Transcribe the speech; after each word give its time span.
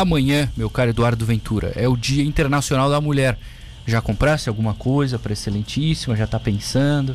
amanhã, 0.00 0.48
meu 0.56 0.70
caro 0.70 0.90
Eduardo 0.90 1.24
Ventura, 1.26 1.72
é 1.76 1.86
o 1.88 1.96
Dia 1.96 2.24
Internacional 2.24 2.90
da 2.90 3.00
Mulher. 3.00 3.38
Já 3.86 4.00
comprasse 4.00 4.48
alguma 4.48 4.74
coisa 4.74 5.18
para 5.18 5.32
Excelentíssima? 5.32 6.16
Já 6.16 6.26
tá 6.26 6.38
pensando? 6.38 7.14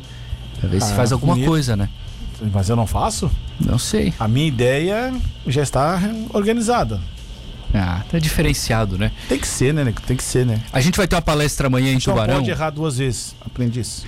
Pra 0.60 0.68
ver 0.68 0.82
se 0.82 0.92
Ah, 0.92 0.96
faz 0.96 1.12
alguma 1.12 1.34
bonito. 1.34 1.48
coisa, 1.48 1.76
né? 1.76 1.88
Mas 2.52 2.68
eu 2.68 2.76
não 2.76 2.86
faço? 2.86 3.30
Não 3.58 3.78
sei. 3.78 4.12
A 4.18 4.28
minha 4.28 4.46
ideia 4.46 5.12
já 5.46 5.62
está 5.62 6.00
organizada. 6.32 7.00
Ah, 7.74 8.02
tá 8.10 8.18
diferenciado, 8.18 8.96
né? 8.96 9.10
Tem 9.28 9.38
que 9.38 9.46
ser, 9.46 9.74
né? 9.74 9.84
Nego? 9.84 10.00
Tem 10.02 10.16
que 10.16 10.22
ser, 10.24 10.46
né? 10.46 10.60
A 10.72 10.80
gente 10.80 10.96
vai 10.96 11.06
ter 11.08 11.16
uma 11.16 11.22
palestra 11.22 11.66
amanhã 11.66 11.90
em 11.90 11.94
Não 11.94 12.00
Tubarão. 12.00 12.34
pode 12.36 12.50
errar 12.50 12.70
duas 12.70 12.96
vezes. 12.98 13.34
Aprendi 13.44 13.80
isso. 13.80 14.04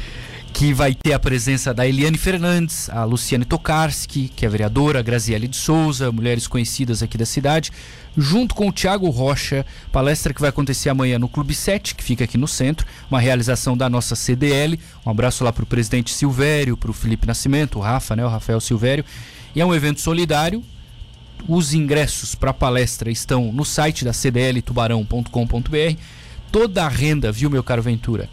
Que 0.52 0.72
vai 0.74 0.94
ter 0.94 1.12
a 1.12 1.18
presença 1.18 1.72
da 1.72 1.86
Eliane 1.86 2.18
Fernandes, 2.18 2.90
a 2.90 3.04
Luciane 3.04 3.44
Tokarski, 3.44 4.28
que 4.28 4.44
é 4.44 4.48
vereadora, 4.48 4.98
a 4.98 5.02
Graziele 5.02 5.48
de 5.48 5.56
Souza, 5.56 6.12
mulheres 6.12 6.46
conhecidas 6.46 7.02
aqui 7.02 7.16
da 7.16 7.24
cidade, 7.24 7.70
junto 8.16 8.54
com 8.54 8.68
o 8.68 8.72
Tiago 8.72 9.08
Rocha, 9.08 9.64
palestra 9.90 10.34
que 10.34 10.40
vai 10.40 10.50
acontecer 10.50 10.88
amanhã 10.88 11.18
no 11.18 11.28
Clube 11.28 11.54
7, 11.54 11.94
que 11.94 12.04
fica 12.04 12.24
aqui 12.24 12.36
no 12.36 12.48
centro, 12.48 12.86
uma 13.10 13.20
realização 13.20 13.76
da 13.76 13.88
nossa 13.88 14.14
CDL. 14.14 14.78
Um 15.06 15.10
abraço 15.10 15.44
lá 15.44 15.52
para 15.52 15.62
o 15.62 15.66
presidente 15.66 16.12
Silvério, 16.12 16.76
para 16.76 16.90
o 16.90 16.94
Felipe 16.94 17.26
Nascimento, 17.26 17.78
o 17.78 17.82
Rafa, 17.82 18.14
né, 18.16 18.24
o 18.24 18.28
Rafael 18.28 18.60
Silvério. 18.60 19.04
E 19.54 19.60
é 19.60 19.64
um 19.66 19.74
evento 19.74 20.00
solidário. 20.00 20.62
Os 21.48 21.72
ingressos 21.72 22.34
para 22.34 22.50
a 22.50 22.54
palestra 22.54 23.10
estão 23.10 23.50
no 23.52 23.64
site 23.64 24.04
da 24.04 24.12
cdltubarão.com.br. 24.12 25.96
Toda 26.52 26.84
a 26.84 26.88
renda, 26.88 27.32
viu, 27.32 27.48
meu 27.48 27.62
caro 27.62 27.82
Ventura? 27.82 28.28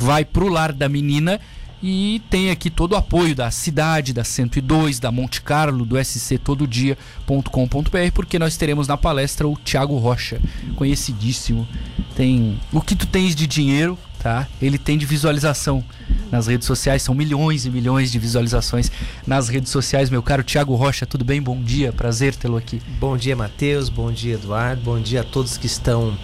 Vai 0.00 0.24
pro 0.24 0.48
lar 0.48 0.72
da 0.72 0.88
menina 0.88 1.38
e 1.82 2.20
tem 2.28 2.50
aqui 2.50 2.68
todo 2.68 2.92
o 2.92 2.96
apoio 2.96 3.34
da 3.34 3.50
cidade, 3.50 4.12
da 4.12 4.24
102, 4.24 4.98
da 4.98 5.10
Monte 5.10 5.42
Carlo, 5.42 5.86
do 5.86 6.02
sctododia.com.br, 6.02 8.12
porque 8.14 8.38
nós 8.38 8.56
teremos 8.56 8.88
na 8.88 8.96
palestra 8.96 9.48
o 9.48 9.56
Thiago 9.56 9.96
Rocha, 9.96 10.40
conhecidíssimo. 10.76 11.66
Tem 12.14 12.58
o 12.72 12.80
que 12.80 12.94
tu 12.94 13.06
tens 13.06 13.34
de 13.34 13.46
dinheiro, 13.46 13.98
tá? 14.22 14.46
Ele 14.60 14.76
tem 14.76 14.98
de 14.98 15.06
visualização 15.06 15.82
nas 16.30 16.46
redes 16.46 16.66
sociais, 16.66 17.02
são 17.02 17.14
milhões 17.14 17.64
e 17.64 17.70
milhões 17.70 18.12
de 18.12 18.18
visualizações 18.18 18.90
nas 19.26 19.48
redes 19.48 19.70
sociais. 19.70 20.10
Meu 20.10 20.22
caro 20.22 20.44
Thiago 20.44 20.74
Rocha, 20.74 21.06
tudo 21.06 21.24
bem? 21.24 21.40
Bom 21.40 21.62
dia, 21.62 21.92
prazer 21.92 22.34
tê-lo 22.34 22.58
aqui. 22.58 22.80
Bom 22.98 23.16
dia, 23.16 23.34
Matheus. 23.34 23.88
Bom 23.88 24.12
dia, 24.12 24.34
Eduardo. 24.34 24.82
Bom 24.82 25.00
dia 25.00 25.22
a 25.22 25.24
todos 25.24 25.56
que 25.56 25.66
estão 25.66 26.14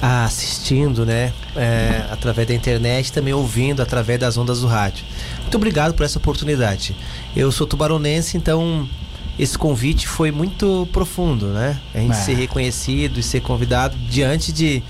assistindo, 0.00 1.04
né? 1.04 1.32
é, 1.58 2.04
através 2.10 2.46
da 2.46 2.54
internet, 2.54 3.12
também 3.12 3.34
ouvindo 3.34 3.82
através 3.82 4.18
das 4.20 4.36
ondas 4.36 4.60
do 4.60 4.66
rádio. 4.68 5.04
Muito 5.40 5.56
obrigado 5.56 5.94
por 5.94 6.04
essa 6.04 6.18
oportunidade. 6.18 6.94
Eu 7.34 7.50
sou 7.50 7.66
tubaronense, 7.66 8.36
então 8.36 8.88
esse 9.38 9.58
convite 9.58 10.06
foi 10.06 10.30
muito 10.30 10.88
profundo, 10.92 11.46
né? 11.46 11.78
A 11.94 11.98
gente 11.98 12.12
Ah. 12.12 12.14
ser 12.14 12.34
reconhecido 12.34 13.18
e 13.18 13.22
ser 13.22 13.40
convidado 13.40 13.96
diante 14.08 14.52
de, 14.52 14.82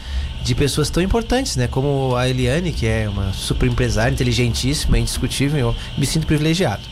de 0.43 0.55
pessoas 0.55 0.91
tão 0.91 1.03
importantes, 1.03 1.57
né? 1.57 1.67
Como 1.69 2.15
a 2.15 2.29
Eliane, 2.29 2.73
que 2.73 2.87
é 2.87 3.09
uma 3.09 3.33
super 3.33 3.67
empresária, 3.67 4.13
inteligentíssima, 4.13 4.99
indiscutível. 4.99 5.59
Eu 5.59 5.77
me 5.97 6.05
sinto 6.07 6.27
privilegiado. 6.27 6.83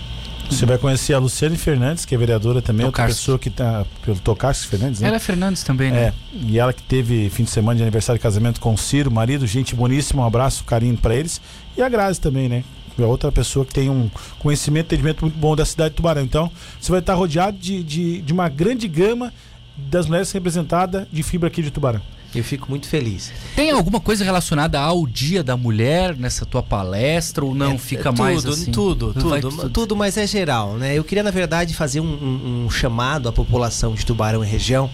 Você 0.51 0.65
vai 0.65 0.79
conhecer 0.79 1.13
a 1.13 1.19
Luciane 1.19 1.57
Fernandes, 1.57 2.05
que 2.05 2.15
é 2.15 2.19
vereadora 2.19 2.63
também, 2.63 2.87
outra 2.87 3.03
Tokarski. 3.03 3.21
pessoa 3.21 3.39
que 3.39 3.51
tá 3.51 3.85
pelo 4.05 4.19
Tokarski 4.19 4.69
Fernandes, 4.69 5.01
né? 5.01 5.09
Ela 5.09 5.17
é 5.17 5.21
Fernandes 5.21 5.63
também, 5.63 5.91
né? 5.91 5.99
É, 5.99 6.13
e 6.35 6.59
ela 6.59 6.73
que 6.73 6.83
teve 6.83 7.29
fim 7.31 7.45
de 7.45 7.51
semana 7.51 7.77
de 7.77 7.83
aniversário 7.83 8.19
de 8.19 8.23
casamento 8.23 8.61
com 8.61 8.73
o 8.73 8.79
Ciro, 8.79 9.11
marido, 9.11 9.47
gente 9.47 9.75
boníssima, 9.75 10.23
um 10.23 10.27
abraço, 10.27 10.65
carinho 10.65 10.97
pra 10.97 11.15
eles. 11.15 11.41
E 11.77 11.83
a 11.83 11.89
Grazi 11.89 12.21
também, 12.21 12.49
né? 12.49 12.65
É 12.99 13.03
outra 13.05 13.31
pessoa 13.31 13.67
que 13.67 13.75
tem 13.75 13.91
um 13.91 14.09
conhecimento, 14.39 14.87
entendimento 14.87 15.23
muito 15.23 15.37
bom 15.37 15.55
da 15.55 15.67
cidade 15.67 15.91
de 15.91 15.97
Tubarão. 15.97 16.23
Então, 16.23 16.51
você 16.81 16.91
vai 16.91 17.01
estar 17.01 17.13
rodeado 17.13 17.59
de, 17.59 17.83
de, 17.83 18.23
de 18.23 18.33
uma 18.33 18.49
grande 18.49 18.89
gama 18.89 19.33
das 19.77 20.07
mulheres 20.07 20.33
representadas 20.33 21.07
de 21.13 21.23
fibra 21.23 21.49
aqui 21.49 21.61
de 21.61 21.71
Tubarão. 21.71 22.01
Eu 22.37 22.45
fico 22.45 22.69
muito 22.69 22.87
feliz. 22.89 23.33
Tem 23.55 23.71
alguma 23.71 23.99
coisa 23.99 24.23
relacionada 24.23 24.79
ao 24.79 25.07
Dia 25.07 25.43
da 25.43 25.57
Mulher 25.57 26.17
nessa 26.17 26.45
tua 26.45 26.63
palestra 26.63 27.45
ou 27.45 27.55
não 27.55 27.73
É, 27.73 27.79
fica 27.79 28.11
é 28.11 28.13
mais 28.13 28.43
tudo, 28.43 28.53
assim? 28.53 28.71
Tudo, 28.71 29.13
Vai 29.29 29.41
tudo, 29.41 29.71
tudo, 29.71 29.97
mas 29.97 30.17
é 30.17 30.27
geral, 30.27 30.75
né? 30.75 30.95
Eu 30.97 31.03
queria, 31.03 31.23
na 31.23 31.31
verdade, 31.31 31.73
fazer 31.75 32.01
um, 32.01 32.05
um- 32.05 32.65
um 32.67 32.71
chamado 32.71 33.29
à 33.29 33.33
população 33.33 33.95
de 33.95 34.05
Tubarão 34.05 34.45
e 34.45 34.47
região, 34.47 34.91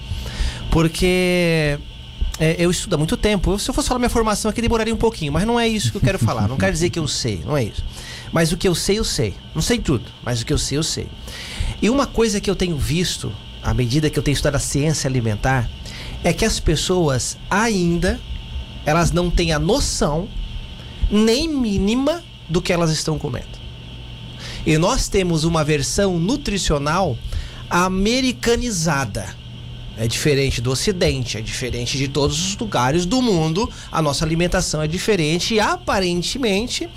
porque 0.71 1.78
é, 2.39 2.56
eu 2.59 2.71
estudo 2.71 2.94
há 2.94 2.99
muito 2.99 3.16
tempo. 3.16 3.59
Se 3.59 3.69
eu 3.71 3.75
fosse 3.75 3.89
falar 3.89 3.99
minha 3.99 4.11
formação 4.11 4.50
aqui, 4.50 4.61
demoraria 4.62 4.95
um 4.95 4.99
pouquinho, 4.99 5.33
mas 5.33 5.47
não 5.47 5.59
é 5.59 5.69
isso 5.69 5.91
que 5.91 5.97
eu 5.97 6.00
quero 6.00 6.19
falar. 6.25 6.49
Não 6.49 6.56
quero 6.56 6.72
dizer 6.72 6.91
que 6.91 6.99
eu 6.99 7.06
sei, 7.09 7.43
não 7.45 7.56
é 7.56 7.65
isso. 7.65 7.84
Mas 8.33 8.53
o 8.53 8.56
que 8.56 8.66
eu 8.66 8.75
sei, 8.75 8.99
eu 8.99 9.05
sei. 9.05 9.34
Não 9.55 9.62
sei 9.62 9.78
tudo, 9.78 10.05
mas 10.22 10.41
o 10.41 10.47
que 10.47 10.53
eu 10.53 10.59
sei, 10.59 10.78
eu 10.78 10.83
sei. 10.83 11.06
E 11.81 11.91
uma 11.91 12.06
coisa 12.06 12.41
que 12.41 12.49
eu 12.49 12.56
tenho 12.56 12.77
visto, 12.77 13.33
à 13.62 13.75
medida 13.75 14.09
que 14.09 14.19
eu 14.19 14.22
tenho 14.22 14.33
estudado 14.34 14.55
a 14.56 14.59
ciência 14.61 15.09
alimentar, 15.09 15.69
é 16.25 16.33
que 16.33 16.44
as 16.44 16.60
pessoas 16.60 17.37
ainda 17.50 18.21
elas 18.84 19.12
não 19.12 19.31
têm 19.31 19.53
a 19.53 19.59
noção 19.59 20.28
nem 21.10 21.49
mínima 21.49 22.22
do 22.49 22.60
que 22.60 22.72
elas 22.72 22.91
estão 22.91 23.19
comendo. 23.19 23.60
E 24.66 24.77
nós 24.78 25.09
temos 25.09 25.44
uma 25.44 25.65
versão 25.65 26.19
nutricional 26.19 27.16
americanizada. 27.69 29.41
É 29.97 30.08
diferente 30.08 30.60
do 30.60 30.70
Ocidente, 30.70 31.36
é 31.36 31.41
diferente 31.41 31.98
de 31.98 32.08
todos 32.08 32.38
os 32.48 32.56
lugares 32.56 33.04
do 33.04 33.20
mundo. 33.20 33.69
A 33.91 34.00
nossa 34.00 34.25
alimentação 34.25 34.80
é 34.82 34.88
diferente 34.88 35.54
e 35.54 35.60
aparentemente 35.60 36.88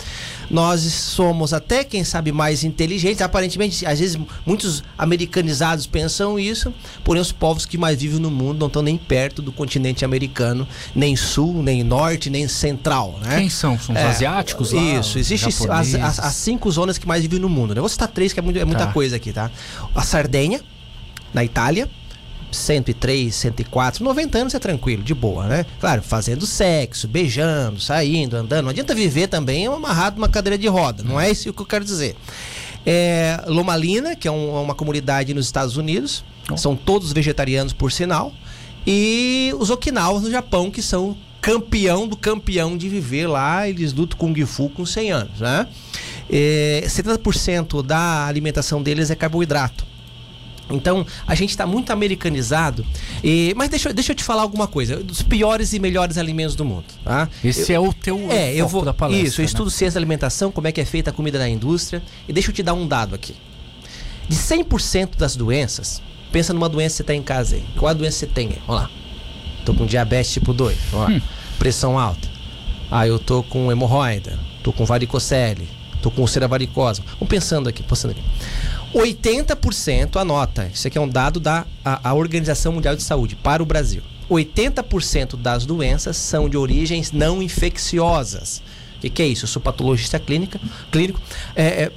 nós 0.50 0.82
somos 0.82 1.54
até 1.54 1.84
quem 1.84 2.04
sabe 2.04 2.32
mais 2.32 2.64
inteligentes. 2.64 3.22
Aparentemente, 3.22 3.86
às 3.86 4.00
vezes 4.00 4.18
muitos 4.46 4.84
americanizados 4.98 5.86
pensam 5.88 6.40
isso, 6.40 6.74
porém 7.04 7.22
os 7.22 7.32
povos 7.32 7.66
que 7.66 7.78
mais 7.78 8.00
vivem 8.02 8.20
no 8.20 8.32
mundo 8.32 8.60
não 8.60 8.68
estão 8.68 8.82
nem 8.82 8.98
perto 8.98 9.42
do 9.42 9.52
continente 9.52 10.06
americano, 10.06 10.68
nem 10.96 11.16
sul, 11.16 11.62
nem 11.62 11.84
norte, 11.84 12.30
nem 12.30 12.48
central, 12.48 13.20
né? 13.22 13.40
Quem 13.40 13.50
são? 13.50 13.78
São 13.80 13.94
os 13.94 14.02
É, 14.02 14.06
asiáticos 14.06 14.72
lá? 14.72 14.82
Isso, 15.00 15.20
existem 15.20 15.50
as, 15.70 15.96
as, 15.96 16.20
as 16.20 16.34
cinco 16.36 16.72
zonas 16.72 16.98
que 16.98 17.08
mais 17.08 17.22
vivem 17.24 17.40
no 17.40 17.50
mundo. 17.50 17.74
né? 17.76 17.82
Vou 17.82 17.90
citar 17.90 18.08
três, 18.08 18.32
que 18.32 18.40
é, 18.40 18.44
muito- 18.44 18.58
é 18.60 18.66
muita 18.66 18.86
Tá. 18.88 18.94
coisa 18.94 19.16
aqui, 19.18 19.34
tá? 19.34 19.52
A 19.94 20.02
Sardenha, 20.04 20.62
na 21.34 21.44
Itália, 21.44 21.90
103, 22.52 23.34
104, 23.34 24.04
90 24.04 24.38
anos 24.38 24.54
é 24.56 24.60
tranquilo, 24.60 25.04
de 25.04 25.14
boa, 25.14 25.46
né? 25.48 25.66
Claro, 25.80 26.02
fazendo 26.02 26.46
sexo, 26.46 27.08
beijando, 27.08 27.80
saindo, 27.80 28.36
andando. 28.38 28.64
Não 28.66 28.70
adianta 28.72 28.96
viver 28.96 29.28
também 29.28 29.68
amarrado 29.68 30.16
numa 30.18 30.30
cadeira 30.30 30.58
de 30.58 30.68
roda, 30.68 31.04
não 31.04 31.20
é 31.20 31.30
isso 31.32 31.52
que 31.54 31.62
eu 31.62 31.66
quero 31.66 31.84
dizer. 31.86 32.16
É, 32.86 33.44
Lomalina, 33.48 34.16
que 34.16 34.28
é 34.28 34.32
um- 34.32 34.62
uma 34.62 34.76
comunidade 34.76 35.34
nos 35.34 35.46
Estados 35.46 35.76
Unidos, 35.78 36.24
Oh. 36.52 36.58
são 36.58 36.76
todos 36.76 37.12
vegetarianos, 37.12 37.74
por 37.74 37.92
sinal. 37.92 38.32
E 38.86 39.52
os 39.60 39.70
Okinawas 39.72 40.22
no 40.22 40.30
Japão, 40.30 40.70
que 40.70 40.82
são 40.82 41.18
campeão 41.42 42.08
do 42.08 42.16
campeão 42.16 42.78
de 42.78 42.88
viver 42.88 43.28
lá, 43.28 43.68
eles 43.68 43.94
lutam 43.94 44.18
Kung 44.18 44.36
Fu 44.46 44.70
com 44.70 44.86
100 44.86 45.12
anos, 45.12 45.40
né? 45.40 45.68
É, 46.30 46.84
70% 46.88 47.82
da 47.84 48.26
alimentação 48.28 48.82
deles 48.82 49.10
é 49.12 49.16
carboidrato. 49.16 49.86
Então, 50.70 51.06
a 51.28 51.36
gente 51.36 51.52
está 51.52 51.66
muito 51.68 51.92
americanizado. 51.92 52.86
E, 53.24 53.54
mas 53.56 53.70
deixa, 53.70 53.90
eu- 53.90 53.94
deixa 53.94 54.12
eu 54.12 54.16
te 54.16 54.24
falar 54.24 54.42
alguma 54.42 54.68
coisa. 54.68 54.98
Dos 54.98 55.22
piores 55.22 55.74
e 55.74 55.80
melhores 55.80 56.18
alimentos 56.18 56.56
do 56.56 56.66
mundo. 56.66 56.86
Tá? 57.04 57.30
Esse 57.44 57.72
é 57.74 57.80
o 57.80 57.94
teu 57.94 58.32
É, 58.32 58.54
eu 58.54 58.68
vou. 58.68 58.84
da 58.84 58.94
palestra. 58.94 59.28
isso, 59.28 59.42
eu 59.42 59.44
né? 59.44 59.48
estudo 59.48 59.70
ciência 59.70 59.94
da 59.96 60.00
alimentação, 60.00 60.52
como 60.52 60.68
é 60.68 60.72
que 60.72 60.82
é 60.82 60.86
feita 60.86 61.10
a 61.12 61.14
comida 61.14 61.38
na 61.38 61.48
indústria. 61.48 62.02
E 62.28 62.34
deixa 62.34 62.50
eu 62.50 62.54
te 62.54 62.64
dar 62.64 62.74
um 62.74 62.88
dado 62.88 63.14
aqui. 63.14 63.36
De 64.28 64.36
100% 64.36 65.18
das 65.18 65.36
doenças, 65.36 66.02
pensa 66.32 66.52
numa 66.52 66.68
doença 66.68 66.94
que 66.94 66.98
você 66.98 67.04
tem 67.04 67.20
em 67.20 67.24
casa 67.24 67.58
aí. 67.58 67.64
Qual 67.78 67.90
a 67.90 67.94
doença 67.94 68.18
você 68.20 68.26
tem? 68.28 68.50
Vamos 68.66 68.82
lá. 68.84 68.90
Tô 69.64 69.74
com 69.74 69.86
diabetes 69.86 70.32
tipo 70.34 70.52
2. 70.54 70.78
Vamos 70.92 71.14
lá. 71.16 71.22
Pressão 71.60 71.98
alta. 72.00 72.28
Ah, 72.90 73.08
eu 73.08 73.20
tô 73.20 73.44
com 73.44 73.72
hemorroida. 73.72 74.40
Tô 74.64 74.74
com 74.74 74.84
varicocele. 74.86 75.68
Tô 76.02 76.12
com 76.12 76.22
úlcera 76.22 76.48
varicosa. 76.48 77.02
Vamos 77.20 77.28
pensando 77.30 77.68
aqui, 77.70 77.82
pensando 77.84 78.12
aqui. 78.12 78.22
80%, 78.96 80.16
anota, 80.16 80.72
isso 80.74 80.88
aqui 80.88 80.98
é 80.98 81.02
um 81.02 81.10
dado 81.10 81.38
da 81.38 81.66
a, 81.84 82.10
a 82.10 82.14
Organização 82.14 82.72
Mundial 82.72 82.96
de 82.96 83.04
Saúde 83.04 83.36
para 83.36 83.62
o 83.62 83.66
Brasil. 83.66 84.02
80% 84.32 85.36
das 85.36 85.66
doenças 85.66 86.16
são 86.16 86.48
de 86.48 86.56
origens 86.56 87.12
não 87.12 87.44
infecciosas. 87.44 88.64
O 88.96 89.02
que, 89.02 89.10
que 89.10 89.22
é 89.22 89.28
isso? 89.28 89.44
Eu 89.44 89.50
sou 89.50 89.62
patologista 89.62 90.18
clínica, 90.18 90.62
clínico. 90.92 91.20
É, 91.54 91.66
é, 91.66 91.92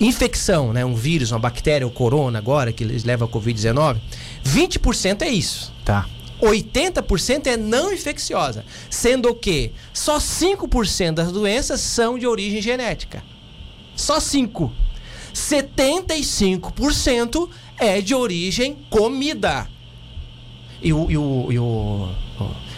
infecção, 0.00 0.72
né? 0.72 0.84
Um 0.84 0.94
vírus, 0.94 1.32
uma 1.32 1.40
bactéria, 1.40 1.86
o 1.86 1.90
corona 1.90 2.38
agora, 2.38 2.72
que 2.72 2.84
eles 2.84 3.02
levam 3.02 3.26
a 3.26 3.30
Covid-19, 3.30 3.98
20% 4.44 5.22
é 5.22 5.28
isso. 5.28 5.72
Tá. 5.84 6.06
80% 6.40 7.48
é 7.48 7.56
não 7.56 7.92
infecciosa, 7.92 8.64
sendo 8.88 9.34
que 9.34 9.72
só 9.92 10.18
5% 10.18 11.14
das 11.14 11.32
doenças 11.32 11.80
são 11.80 12.16
de 12.16 12.28
origem 12.28 12.62
genética. 12.62 13.22
Só 13.96 14.20
5. 14.20 14.72
75% 15.34 17.48
é 17.78 18.00
de 18.00 18.14
origem 18.14 18.76
comida. 18.90 19.66
E 20.82 20.92
o, 20.92 21.10
e 21.10 21.16
o, 21.16 21.46
e 21.50 21.58
o- 21.58 22.08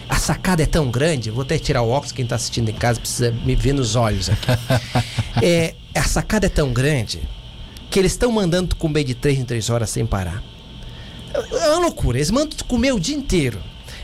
a 0.08 0.16
sacada 0.16 0.62
é 0.62 0.66
tão 0.66 0.90
grande, 0.90 1.30
vou 1.30 1.42
até 1.42 1.58
tirar 1.58 1.82
o 1.82 1.88
óculos, 1.88 2.12
quem 2.12 2.24
está 2.24 2.36
assistindo 2.36 2.68
em 2.68 2.74
casa 2.74 3.00
precisa 3.00 3.30
me 3.30 3.54
ver 3.54 3.72
nos 3.72 3.96
olhos 3.96 4.28
aqui. 4.28 4.46
é, 5.42 5.74
a 5.94 6.02
sacada 6.04 6.46
é 6.46 6.50
tão 6.50 6.72
grande 6.72 7.20
que 7.90 7.98
eles 7.98 8.12
estão 8.12 8.30
mandando 8.30 8.76
comer 8.76 9.04
de 9.04 9.14
3 9.14 9.38
em 9.38 9.44
3 9.44 9.70
horas 9.70 9.90
sem 9.90 10.04
parar. 10.04 10.42
É 11.32 11.68
uma 11.70 11.80
loucura, 11.80 12.18
eles 12.18 12.30
mandam 12.30 12.56
comer 12.68 12.92
o 12.92 13.00
dia 13.00 13.16
inteiro. 13.16 13.58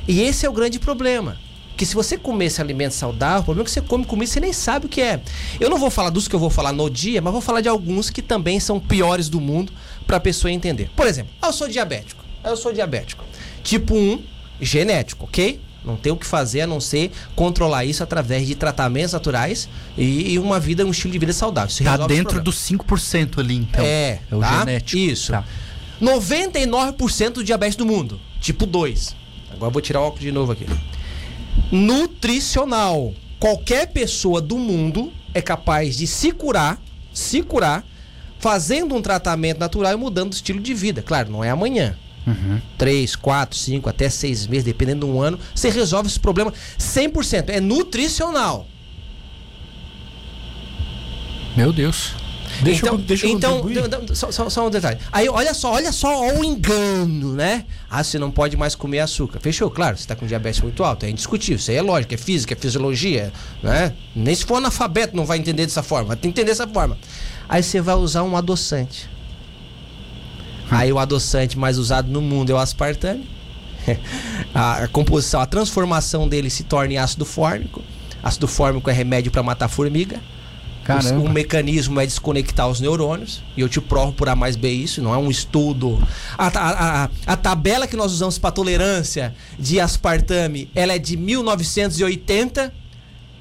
E 0.08 0.20
esse 0.22 0.46
é 0.46 0.48
o 0.48 0.52
grande 0.52 0.78
problema. 0.78 1.36
Que 1.80 1.86
se 1.86 1.94
você 1.94 2.18
comer 2.18 2.44
esse 2.44 2.60
alimento 2.60 2.92
saudável, 2.92 3.40
o 3.40 3.44
problema 3.44 3.64
é 3.64 3.64
que 3.64 3.70
você 3.70 3.80
come 3.80 4.04
comida 4.04 4.28
e 4.28 4.28
você 4.34 4.38
nem 4.38 4.52
sabe 4.52 4.84
o 4.84 4.88
que 4.90 5.00
é. 5.00 5.18
Eu 5.58 5.70
não 5.70 5.78
vou 5.78 5.88
falar 5.88 6.10
dos 6.10 6.28
que 6.28 6.36
eu 6.36 6.38
vou 6.38 6.50
falar 6.50 6.74
no 6.74 6.90
dia, 6.90 7.22
mas 7.22 7.32
vou 7.32 7.40
falar 7.40 7.62
de 7.62 7.70
alguns 7.70 8.10
que 8.10 8.20
também 8.20 8.60
são 8.60 8.78
piores 8.78 9.30
do 9.30 9.40
mundo 9.40 9.72
para 10.06 10.18
a 10.18 10.20
pessoa 10.20 10.52
entender. 10.52 10.90
Por 10.94 11.06
exemplo, 11.06 11.32
ah, 11.40 11.46
eu 11.46 11.52
sou 11.54 11.66
diabético. 11.66 12.22
Ah, 12.44 12.50
eu 12.50 12.56
sou 12.58 12.70
diabético. 12.70 13.24
Tipo 13.64 13.94
1, 13.94 14.22
genético, 14.60 15.24
ok? 15.24 15.58
Não 15.82 15.96
tem 15.96 16.12
o 16.12 16.16
que 16.16 16.26
fazer 16.26 16.60
a 16.60 16.66
não 16.66 16.82
ser 16.82 17.12
controlar 17.34 17.86
isso 17.86 18.02
através 18.02 18.46
de 18.46 18.54
tratamentos 18.54 19.14
naturais 19.14 19.66
e, 19.96 20.38
uma 20.38 20.60
vida, 20.60 20.84
um 20.84 20.90
estilo 20.90 21.14
de 21.14 21.18
vida 21.18 21.32
saudável. 21.32 21.70
Isso 21.70 21.82
Tá 21.82 21.96
dentro 21.96 22.42
dos 22.42 22.56
5% 22.56 23.38
ali, 23.38 23.56
então. 23.56 23.82
É, 23.82 24.20
É 24.30 24.36
o 24.36 24.40
tá? 24.40 24.58
genético. 24.58 25.00
Isso. 25.00 25.32
Tá. 25.32 25.44
99% 25.98 27.30
do 27.30 27.42
diabetes 27.42 27.76
do 27.76 27.86
mundo, 27.86 28.20
tipo 28.38 28.66
2. 28.66 29.16
Agora 29.50 29.68
eu 29.68 29.72
vou 29.72 29.80
tirar 29.80 30.02
o 30.02 30.04
óculos 30.04 30.24
de 30.24 30.30
novo 30.30 30.52
aqui. 30.52 30.66
Nutricional. 31.70 33.14
Qualquer 33.38 33.88
pessoa 33.88 34.40
do 34.40 34.58
mundo 34.58 35.12
é 35.32 35.40
capaz 35.40 35.96
de 35.96 36.06
se 36.06 36.32
curar, 36.32 36.80
se 37.12 37.42
curar, 37.42 37.84
fazendo 38.38 38.94
um 38.94 39.02
tratamento 39.02 39.58
natural 39.58 39.92
e 39.92 39.96
mudando 39.96 40.32
o 40.32 40.34
estilo 40.34 40.60
de 40.60 40.74
vida. 40.74 41.02
Claro, 41.02 41.30
não 41.30 41.44
é 41.44 41.50
amanhã. 41.50 41.96
Uhum. 42.26 42.60
3, 42.76 43.16
4, 43.16 43.58
5, 43.58 43.88
até 43.88 44.08
6 44.08 44.46
meses, 44.46 44.64
dependendo 44.64 45.06
de 45.06 45.12
um 45.12 45.20
ano, 45.20 45.38
você 45.54 45.70
resolve 45.70 46.08
esse 46.08 46.20
problema 46.20 46.52
100%. 46.78 47.48
É 47.48 47.60
nutricional. 47.60 48.66
Meu 51.56 51.72
Deus. 51.72 52.14
Deixa 52.62 52.86
então, 52.86 52.94
eu, 52.98 53.04
deixa 53.04 53.26
eu 53.26 53.30
então 53.30 53.60
contribuir. 53.60 53.88
d- 53.88 53.96
d- 54.06 54.14
só, 54.14 54.30
só- 54.30 54.50
só 54.50 54.66
um 54.66 54.70
detalhe. 54.70 54.98
Aí, 55.10 55.28
olha 55.28 55.54
só, 55.54 55.72
olha 55.72 55.90
só 55.92 56.34
o 56.34 56.44
engano, 56.44 57.32
né? 57.34 57.64
Ah, 57.88 58.02
você 58.04 58.18
não 58.18 58.30
pode 58.30 58.56
mais 58.56 58.74
comer 58.74 59.00
açúcar. 59.00 59.40
Fechou, 59.40 59.70
claro, 59.70 59.96
você 59.96 60.02
está 60.02 60.14
com 60.14 60.26
diabetes 60.26 60.60
muito 60.60 60.84
alto, 60.84 61.06
é 61.06 61.10
indiscutível. 61.10 61.56
Isso 61.56 61.70
aí 61.70 61.76
é 61.78 61.82
lógico, 61.82 62.12
é 62.14 62.16
física, 62.16 62.52
é 62.52 62.56
fisiologia, 62.56 63.32
né? 63.62 63.94
Nem 64.14 64.34
se 64.34 64.44
for 64.44 64.56
analfabeto 64.56 65.16
não 65.16 65.24
vai 65.24 65.38
entender 65.38 65.64
dessa 65.66 65.82
forma, 65.82 66.14
ter 66.16 66.22
que 66.22 66.28
entender 66.28 66.50
dessa 66.50 66.66
forma. 66.68 66.98
Aí 67.48 67.62
você 67.62 67.80
vai 67.80 67.94
usar 67.94 68.22
um 68.22 68.36
adoçante. 68.36 69.08
Aí 70.70 70.92
o 70.92 70.98
adoçante 70.98 71.58
mais 71.58 71.78
usado 71.78 72.10
no 72.10 72.20
mundo 72.20 72.50
é 72.50 72.54
o 72.54 72.58
aspartame. 72.58 73.28
a, 74.54 74.84
a 74.84 74.88
composição, 74.88 75.40
a 75.40 75.46
transformação 75.46 76.28
dele 76.28 76.50
se 76.50 76.62
torna 76.64 76.94
em 76.94 76.98
ácido 76.98 77.24
fórmico. 77.24 77.82
Ácido 78.22 78.46
fórmico 78.46 78.90
é 78.90 78.92
remédio 78.92 79.32
para 79.32 79.42
matar 79.42 79.68
formiga. 79.68 80.20
Caramba. 80.96 81.20
O, 81.20 81.24
o 81.26 81.30
mecanismo 81.30 82.00
é 82.00 82.06
desconectar 82.06 82.68
os 82.68 82.80
neurônios. 82.80 83.42
E 83.56 83.60
eu 83.60 83.68
te 83.68 83.80
provo 83.80 84.12
por 84.12 84.28
A 84.28 84.36
mais 84.36 84.56
B 84.56 84.70
isso, 84.70 85.02
não 85.02 85.14
é 85.14 85.18
um 85.18 85.30
estudo. 85.30 86.02
A, 86.36 86.46
a, 86.46 87.04
a, 87.04 87.10
a 87.26 87.36
tabela 87.36 87.86
que 87.86 87.96
nós 87.96 88.12
usamos 88.12 88.38
para 88.38 88.50
tolerância 88.50 89.34
de 89.58 89.80
aspartame, 89.80 90.70
ela 90.74 90.94
é 90.94 90.98
de 90.98 91.16
1980. 91.16 92.72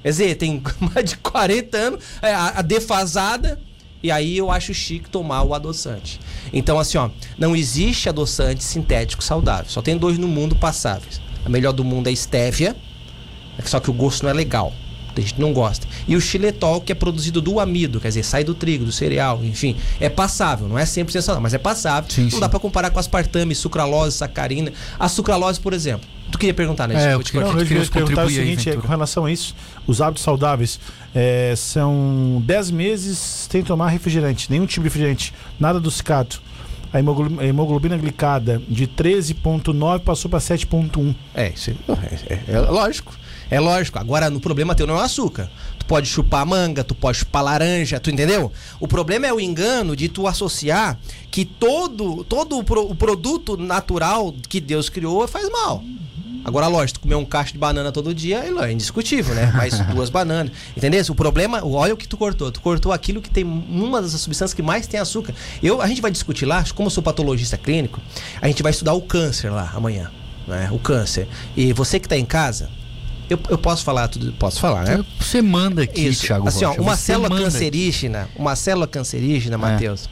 Quer 0.02 0.08
dizer, 0.08 0.34
tem 0.36 0.62
mais 0.80 1.10
de 1.10 1.16
40 1.16 1.76
anos, 1.76 2.04
é, 2.22 2.32
a, 2.32 2.48
a 2.56 2.62
defasada. 2.62 3.60
E 4.02 4.10
aí 4.10 4.38
eu 4.38 4.50
acho 4.50 4.72
chique 4.72 5.10
tomar 5.10 5.42
o 5.42 5.52
adoçante. 5.52 6.18
Então, 6.52 6.78
assim, 6.78 6.96
ó, 6.96 7.10
não 7.36 7.54
existe 7.54 8.08
adoçante 8.08 8.64
sintético 8.64 9.22
saudável. 9.22 9.66
Só 9.68 9.82
tem 9.82 9.96
dois 9.98 10.16
no 10.16 10.26
mundo 10.26 10.56
passáveis. 10.56 11.20
A 11.44 11.48
melhor 11.50 11.72
do 11.72 11.84
mundo 11.84 12.06
é 12.06 12.10
a 12.10 12.12
estévia, 12.12 12.74
só 13.64 13.78
que 13.78 13.90
o 13.90 13.92
gosto 13.92 14.22
não 14.22 14.30
é 14.30 14.32
legal. 14.32 14.72
A 15.16 15.20
gente 15.20 15.40
não 15.40 15.52
gosta. 15.52 15.86
E 16.06 16.14
o 16.16 16.20
xilitol, 16.20 16.80
que 16.80 16.92
é 16.92 16.94
produzido 16.94 17.40
do 17.40 17.58
amido, 17.60 18.00
quer 18.00 18.08
dizer, 18.08 18.22
sai 18.22 18.44
do 18.44 18.54
trigo, 18.54 18.84
do 18.84 18.92
cereal, 18.92 19.40
enfim. 19.44 19.76
É 20.00 20.08
passável, 20.08 20.68
não 20.68 20.78
é 20.78 20.84
100% 20.84 21.10
saudável, 21.20 21.40
mas 21.42 21.54
é 21.54 21.58
passável. 21.58 22.08
Sim, 22.10 22.22
não 22.24 22.30
sim. 22.30 22.40
dá 22.40 22.48
pra 22.48 22.58
comparar 22.60 22.90
com 22.90 22.98
aspartame, 23.00 23.54
sucralose, 23.54 24.16
sacarina. 24.16 24.72
A 24.98 25.08
sucralose, 25.08 25.58
por 25.60 25.72
exemplo. 25.72 26.08
Tu 26.30 26.38
queria 26.38 26.54
perguntar, 26.54 26.86
né? 26.86 27.10
É, 27.10 27.14
eu 27.14 27.22
te 27.24 27.32
queria- 27.32 27.40
cortar. 27.46 27.54
Não, 27.56 27.60
eu 27.62 27.66
queria 27.66 27.86
perguntar 27.90 28.24
o 28.26 28.30
seguinte, 28.30 28.70
é, 28.70 28.76
com 28.76 28.86
relação 28.86 29.24
a 29.24 29.32
isso, 29.32 29.52
os 29.86 30.00
hábitos 30.00 30.22
saudáveis 30.22 30.78
é, 31.12 31.54
são 31.56 32.40
10 32.46 32.70
meses 32.70 33.18
sem 33.50 33.62
tomar 33.64 33.88
refrigerante, 33.88 34.48
nenhum 34.48 34.64
tipo 34.64 34.82
de 34.82 34.88
refrigerante, 34.88 35.34
nada 35.58 35.78
adocicado. 35.78 36.36
A 36.92 36.98
hemoglobina, 36.98 37.42
a 37.42 37.46
hemoglobina 37.46 37.96
glicada 37.96 38.60
de 38.68 38.86
13.9 38.86 40.00
passou 40.00 40.28
para 40.30 40.40
7.1. 40.40 41.14
É, 41.34 41.48
isso 41.50 41.70
é, 41.70 41.74
é- 42.34 42.40
é 42.48 42.60
lógico. 42.60 43.12
É 43.50 43.58
lógico. 43.58 43.98
Agora, 43.98 44.30
no 44.30 44.38
problema 44.40 44.74
teu 44.74 44.86
não 44.86 44.94
é 44.96 44.98
o 44.98 45.02
açúcar. 45.02 45.50
Tu 45.78 45.84
pode 45.86 46.06
chupar 46.08 46.46
manga, 46.46 46.84
tu 46.84 46.94
pode 46.94 47.18
chupar 47.18 47.42
laranja, 47.42 47.98
tu 47.98 48.10
entendeu? 48.10 48.52
O 48.78 48.86
problema 48.86 49.26
é 49.26 49.32
o 49.32 49.40
engano 49.40 49.96
de 49.96 50.08
tu 50.08 50.26
associar 50.28 50.98
que 51.30 51.44
todo, 51.44 52.22
todo 52.24 52.58
o, 52.58 52.62
pro- 52.64 52.88
o 52.88 52.94
produto 52.94 53.56
natural 53.56 54.32
que 54.48 54.60
Deus 54.60 54.88
criou 54.88 55.26
faz 55.26 55.50
mal. 55.50 55.82
Agora, 56.42 56.68
lógico, 56.68 56.98
tu 57.00 57.02
comer 57.02 57.16
um 57.16 57.24
cacho 57.24 57.52
de 57.52 57.58
banana 57.58 57.92
todo 57.92 58.14
dia 58.14 58.38
é 58.46 58.72
indiscutível, 58.72 59.34
né? 59.34 59.52
Mais 59.54 59.78
duas 59.92 60.08
bananas. 60.08 60.52
Entendeu? 60.74 61.02
O 61.10 61.14
problema, 61.14 61.60
olha 61.62 61.92
o 61.92 61.96
que 61.96 62.08
tu 62.08 62.16
cortou. 62.16 62.50
Tu 62.50 62.60
cortou 62.62 62.92
aquilo 62.92 63.20
que 63.20 63.28
tem 63.28 63.44
uma 63.44 64.00
das 64.00 64.12
substâncias 64.12 64.54
que 64.54 64.62
mais 64.62 64.86
tem 64.86 64.98
açúcar. 64.98 65.34
Eu, 65.62 65.82
a 65.82 65.86
gente 65.86 66.00
vai 66.00 66.10
discutir 66.10 66.46
lá, 66.46 66.64
como 66.74 66.86
eu 66.86 66.90
sou 66.90 67.02
patologista 67.02 67.58
clínico, 67.58 68.00
a 68.40 68.46
gente 68.46 68.62
vai 68.62 68.70
estudar 68.70 68.94
o 68.94 69.02
câncer 69.02 69.50
lá 69.50 69.70
amanhã. 69.74 70.10
Né? 70.46 70.68
O 70.72 70.78
câncer. 70.78 71.28
E 71.54 71.72
você 71.74 72.00
que 72.00 72.06
está 72.06 72.16
em 72.16 72.24
casa, 72.24 72.70
eu, 73.34 73.40
eu 73.48 73.58
posso 73.58 73.84
falar 73.84 74.08
tudo? 74.08 74.32
Posso 74.32 74.60
falar, 74.60 74.84
né? 74.84 75.04
Você 75.18 75.40
manda 75.42 75.82
aqui, 75.82 76.08
Isso. 76.08 76.26
Thiago 76.26 76.48
assim, 76.48 76.64
ó, 76.64 76.72
uma 76.74 76.96
célula 76.96 77.28
manda 77.28 77.42
aqui. 77.42 77.52
cancerígena, 77.52 78.28
uma 78.36 78.56
célula 78.56 78.86
cancerígena, 78.86 79.54
É. 79.54 79.58
Matheus, 79.58 80.08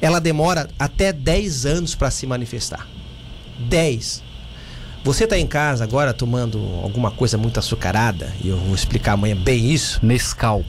ela 0.00 0.20
demora 0.20 0.68
até 0.78 1.12
10 1.12 1.66
anos 1.66 1.94
para 1.94 2.10
se 2.10 2.26
manifestar. 2.26 2.86
10. 3.68 4.22
Você 5.04 5.26
tá 5.26 5.38
em 5.38 5.46
casa 5.46 5.82
agora 5.84 6.12
tomando 6.12 6.58
alguma 6.82 7.10
coisa 7.10 7.38
muito 7.38 7.58
açucarada, 7.58 8.32
e 8.42 8.48
eu 8.48 8.56
vou 8.58 8.74
explicar 8.74 9.12
amanhã 9.12 9.36
bem 9.36 9.70
isso. 9.70 9.98
Nescau. 10.02 10.64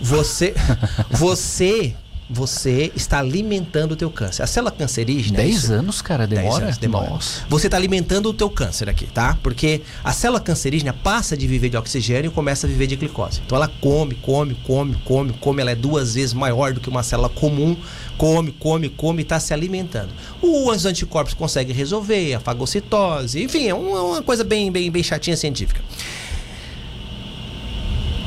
Você 0.00 0.54
você 1.10 1.94
você 2.30 2.90
está 2.96 3.18
alimentando 3.18 3.92
o 3.92 3.96
teu 3.96 4.10
câncer. 4.10 4.42
A 4.42 4.46
célula 4.46 4.70
cancerígena, 4.70 5.36
10 5.38 5.54
isso- 5.64 5.72
anos, 5.72 6.00
cara, 6.00 6.26
10 6.26 6.42
demora? 6.42 6.64
anos, 6.64 6.78
demora. 6.78 7.10
Nossa. 7.10 7.42
Você 7.48 7.66
está 7.66 7.76
alimentando 7.76 8.28
o 8.28 8.32
teu 8.34 8.48
câncer 8.48 8.88
aqui, 8.88 9.06
tá? 9.06 9.36
Porque 9.42 9.82
a 10.02 10.12
célula 10.12 10.40
cancerígena 10.40 10.92
passa 10.92 11.36
de 11.36 11.46
viver 11.46 11.68
de 11.68 11.76
oxigênio 11.76 12.30
e 12.30 12.32
começa 12.32 12.66
a 12.66 12.70
viver 12.70 12.86
de 12.86 12.96
glicose. 12.96 13.40
Então 13.44 13.56
ela 13.56 13.68
come, 13.80 14.14
come, 14.14 14.54
come, 14.66 14.96
come, 15.04 15.32
come. 15.34 15.60
Ela 15.60 15.72
é 15.72 15.74
duas 15.74 16.14
vezes 16.14 16.32
maior 16.32 16.72
do 16.72 16.80
que 16.80 16.88
uma 16.88 17.02
célula 17.02 17.28
comum. 17.28 17.76
Come, 18.16 18.52
come, 18.52 18.88
come 18.88 19.20
e 19.20 19.24
está 19.24 19.40
se 19.40 19.52
alimentando. 19.52 20.10
Os 20.40 20.84
anticorpos 20.86 21.34
conseguem 21.34 21.74
resolver, 21.74 22.34
a 22.34 22.40
fagocitose, 22.40 23.42
enfim, 23.42 23.68
é 23.68 23.74
uma, 23.74 24.02
uma 24.02 24.22
coisa 24.22 24.44
bem, 24.44 24.70
bem, 24.70 24.90
bem 24.90 25.02
chatinha 25.02 25.36
científica. 25.36 25.80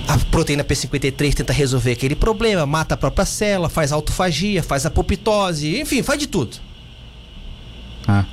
A 0.08 0.18
proteína 0.30 0.64
P53 0.64 1.34
tenta 1.34 1.52
resolver 1.52 1.92
aquele 1.92 2.16
problema, 2.16 2.66
mata 2.66 2.94
a 2.94 2.98
própria 2.98 3.26
célula, 3.26 3.70
faz 3.70 3.92
autofagia, 3.92 4.62
faz 4.62 4.86
apoptose, 4.86 5.80
enfim, 5.80 6.04
faz 6.04 6.20
de 6.20 6.28
tudo. 6.28 6.58
Ah. 8.08 8.26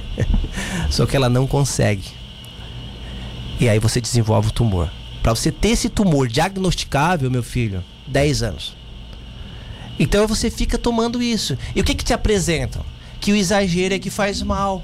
Só 0.90 1.06
que 1.06 1.16
ela 1.16 1.28
não 1.28 1.46
consegue. 1.46 2.08
E 3.58 3.68
aí 3.68 3.78
você 3.78 4.00
desenvolve 4.00 4.48
o 4.48 4.52
tumor. 4.52 4.90
Para 5.22 5.34
você 5.34 5.50
ter 5.50 5.68
esse 5.68 5.88
tumor 5.88 6.28
diagnosticável, 6.28 7.30
meu 7.30 7.42
filho, 7.42 7.82
10 8.08 8.42
anos. 8.42 8.76
Então 9.98 10.26
você 10.26 10.50
fica 10.50 10.76
tomando 10.76 11.22
isso. 11.22 11.56
E 11.74 11.80
o 11.80 11.84
que 11.84 11.94
que 11.94 12.04
te 12.04 12.12
apresentam? 12.12 12.84
Que 13.20 13.32
o 13.32 13.36
exagero 13.36 13.94
é 13.94 13.98
que 13.98 14.10
faz 14.10 14.42
mal. 14.42 14.82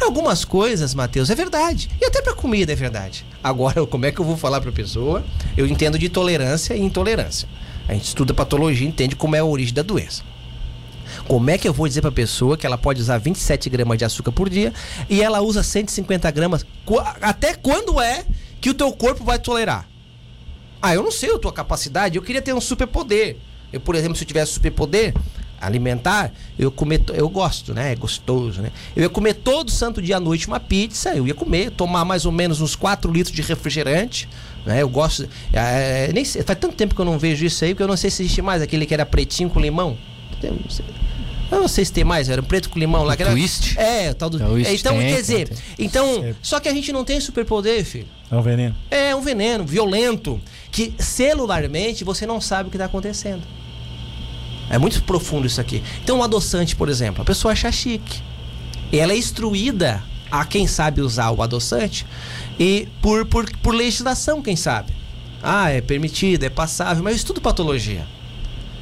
Para 0.00 0.08
algumas 0.08 0.46
coisas, 0.46 0.94
Matheus, 0.94 1.28
é 1.28 1.34
verdade. 1.34 1.90
E 2.00 2.06
até 2.06 2.22
para 2.22 2.32
comida 2.34 2.72
é 2.72 2.74
verdade. 2.74 3.26
Agora, 3.44 3.84
como 3.86 4.06
é 4.06 4.10
que 4.10 4.18
eu 4.18 4.24
vou 4.24 4.34
falar 4.34 4.58
para 4.58 4.72
pessoa? 4.72 5.22
Eu 5.54 5.66
entendo 5.66 5.98
de 5.98 6.08
tolerância 6.08 6.74
e 6.74 6.80
intolerância. 6.80 7.46
A 7.86 7.92
gente 7.92 8.06
estuda 8.06 8.32
patologia, 8.32 8.88
entende 8.88 9.14
como 9.14 9.36
é 9.36 9.40
a 9.40 9.44
origem 9.44 9.74
da 9.74 9.82
doença. 9.82 10.22
Como 11.28 11.50
é 11.50 11.58
que 11.58 11.68
eu 11.68 11.74
vou 11.74 11.86
dizer 11.86 12.00
pra 12.00 12.10
pessoa 12.10 12.56
que 12.56 12.64
ela 12.64 12.78
pode 12.78 12.98
usar 12.98 13.18
27 13.18 13.68
gramas 13.68 13.98
de 13.98 14.06
açúcar 14.06 14.32
por 14.32 14.48
dia 14.48 14.72
e 15.06 15.20
ela 15.20 15.42
usa 15.42 15.62
150 15.62 16.30
gramas? 16.30 16.64
Até 17.20 17.52
quando 17.52 18.00
é 18.00 18.24
que 18.58 18.70
o 18.70 18.74
teu 18.74 18.90
corpo 18.92 19.22
vai 19.22 19.38
tolerar? 19.38 19.86
Ah, 20.80 20.94
eu 20.94 21.02
não 21.02 21.12
sei 21.12 21.30
a 21.30 21.38
tua 21.38 21.52
capacidade, 21.52 22.16
eu 22.16 22.22
queria 22.22 22.40
ter 22.40 22.54
um 22.54 22.60
superpoder. 22.60 23.36
Eu, 23.70 23.80
por 23.80 23.94
exemplo, 23.94 24.16
se 24.16 24.24
eu 24.24 24.28
tivesse 24.28 24.52
superpoder 24.52 25.12
alimentar, 25.60 26.32
eu 26.58 26.70
comer, 26.70 27.02
eu 27.12 27.28
gosto, 27.28 27.74
né? 27.74 27.92
É 27.92 27.94
gostoso, 27.96 28.62
né? 28.62 28.70
Eu 28.96 29.02
ia 29.02 29.08
comer 29.08 29.34
todo 29.34 29.70
santo 29.70 30.00
dia 30.00 30.16
à 30.16 30.20
noite 30.20 30.46
uma 30.46 30.58
pizza, 30.60 31.14
eu 31.14 31.26
ia 31.26 31.34
comer, 31.34 31.70
tomar 31.70 32.04
mais 32.04 32.24
ou 32.24 32.32
menos 32.32 32.60
uns 32.60 32.74
4 32.74 33.12
litros 33.12 33.34
de 33.34 33.42
refrigerante, 33.42 34.28
né? 34.64 34.80
Eu 34.82 34.88
gosto, 34.88 35.28
é, 35.52 36.10
nem 36.12 36.24
sei, 36.24 36.42
faz 36.42 36.58
tanto 36.58 36.74
tempo 36.74 36.94
que 36.94 37.00
eu 37.00 37.04
não 37.04 37.18
vejo 37.18 37.44
isso 37.44 37.64
aí, 37.64 37.74
porque 37.74 37.82
eu 37.82 37.88
não 37.88 37.96
sei 37.96 38.10
se 38.10 38.22
existe 38.22 38.40
mais 38.42 38.62
aquele 38.62 38.86
que 38.86 38.94
era 38.94 39.04
pretinho 39.04 39.50
com 39.50 39.60
limão. 39.60 39.96
Eu 40.42 40.54
não 40.54 40.70
sei. 40.70 40.86
Eu 41.52 41.60
não 41.60 41.66
sei 41.68 41.84
se 41.84 41.92
tem 41.92 42.04
mais, 42.04 42.28
era 42.28 42.40
um 42.40 42.44
preto 42.44 42.70
com 42.70 42.78
limão 42.78 43.02
lá. 43.02 43.14
O 43.14 43.16
que 43.16 43.22
era- 43.24 43.32
twist? 43.32 43.76
É, 43.76 44.14
tal 44.14 44.30
do. 44.30 44.38
Twist 44.38 44.70
É, 44.70 44.74
então, 44.74 44.96
tem, 44.96 45.08
quer 45.14 45.20
dizer, 45.20 45.48
tem. 45.48 45.58
então, 45.80 46.20
Certo. 46.22 46.36
só 46.42 46.60
que 46.60 46.68
a 46.68 46.72
gente 46.72 46.92
não 46.92 47.04
tem 47.04 47.18
superpoder, 47.20 47.84
filho. 47.84 48.06
É 48.30 48.36
um 48.36 48.40
veneno. 48.42 48.76
É 48.88 49.16
um 49.16 49.20
veneno 49.20 49.64
violento 49.64 50.40
que 50.70 50.94
celularmente 50.98 52.04
você 52.04 52.24
não 52.24 52.40
sabe 52.40 52.68
o 52.68 52.70
que 52.70 52.76
está 52.76 52.84
acontecendo. 52.86 53.42
É 54.70 54.78
muito 54.78 55.02
profundo 55.02 55.46
isso 55.46 55.60
aqui. 55.60 55.82
Então, 56.02 56.20
um 56.20 56.22
adoçante, 56.22 56.74
por 56.74 56.88
exemplo, 56.88 57.20
a 57.20 57.24
pessoa 57.24 57.52
acha 57.52 57.70
chique. 57.70 58.22
Ela 58.92 59.12
é 59.12 59.16
instruída 59.16 60.02
Há 60.30 60.44
quem 60.44 60.66
sabe 60.66 61.00
usar 61.00 61.30
o 61.32 61.42
adoçante 61.42 62.06
e 62.58 62.86
por, 63.02 63.26
por, 63.26 63.50
por 63.58 63.74
legislação, 63.74 64.40
quem 64.40 64.54
sabe. 64.54 64.92
Ah, 65.42 65.70
é 65.70 65.80
permitido, 65.80 66.44
é 66.44 66.50
passável, 66.50 67.02
mas 67.02 67.16
isso 67.16 67.26
tudo 67.26 67.40
patologia. 67.40 68.06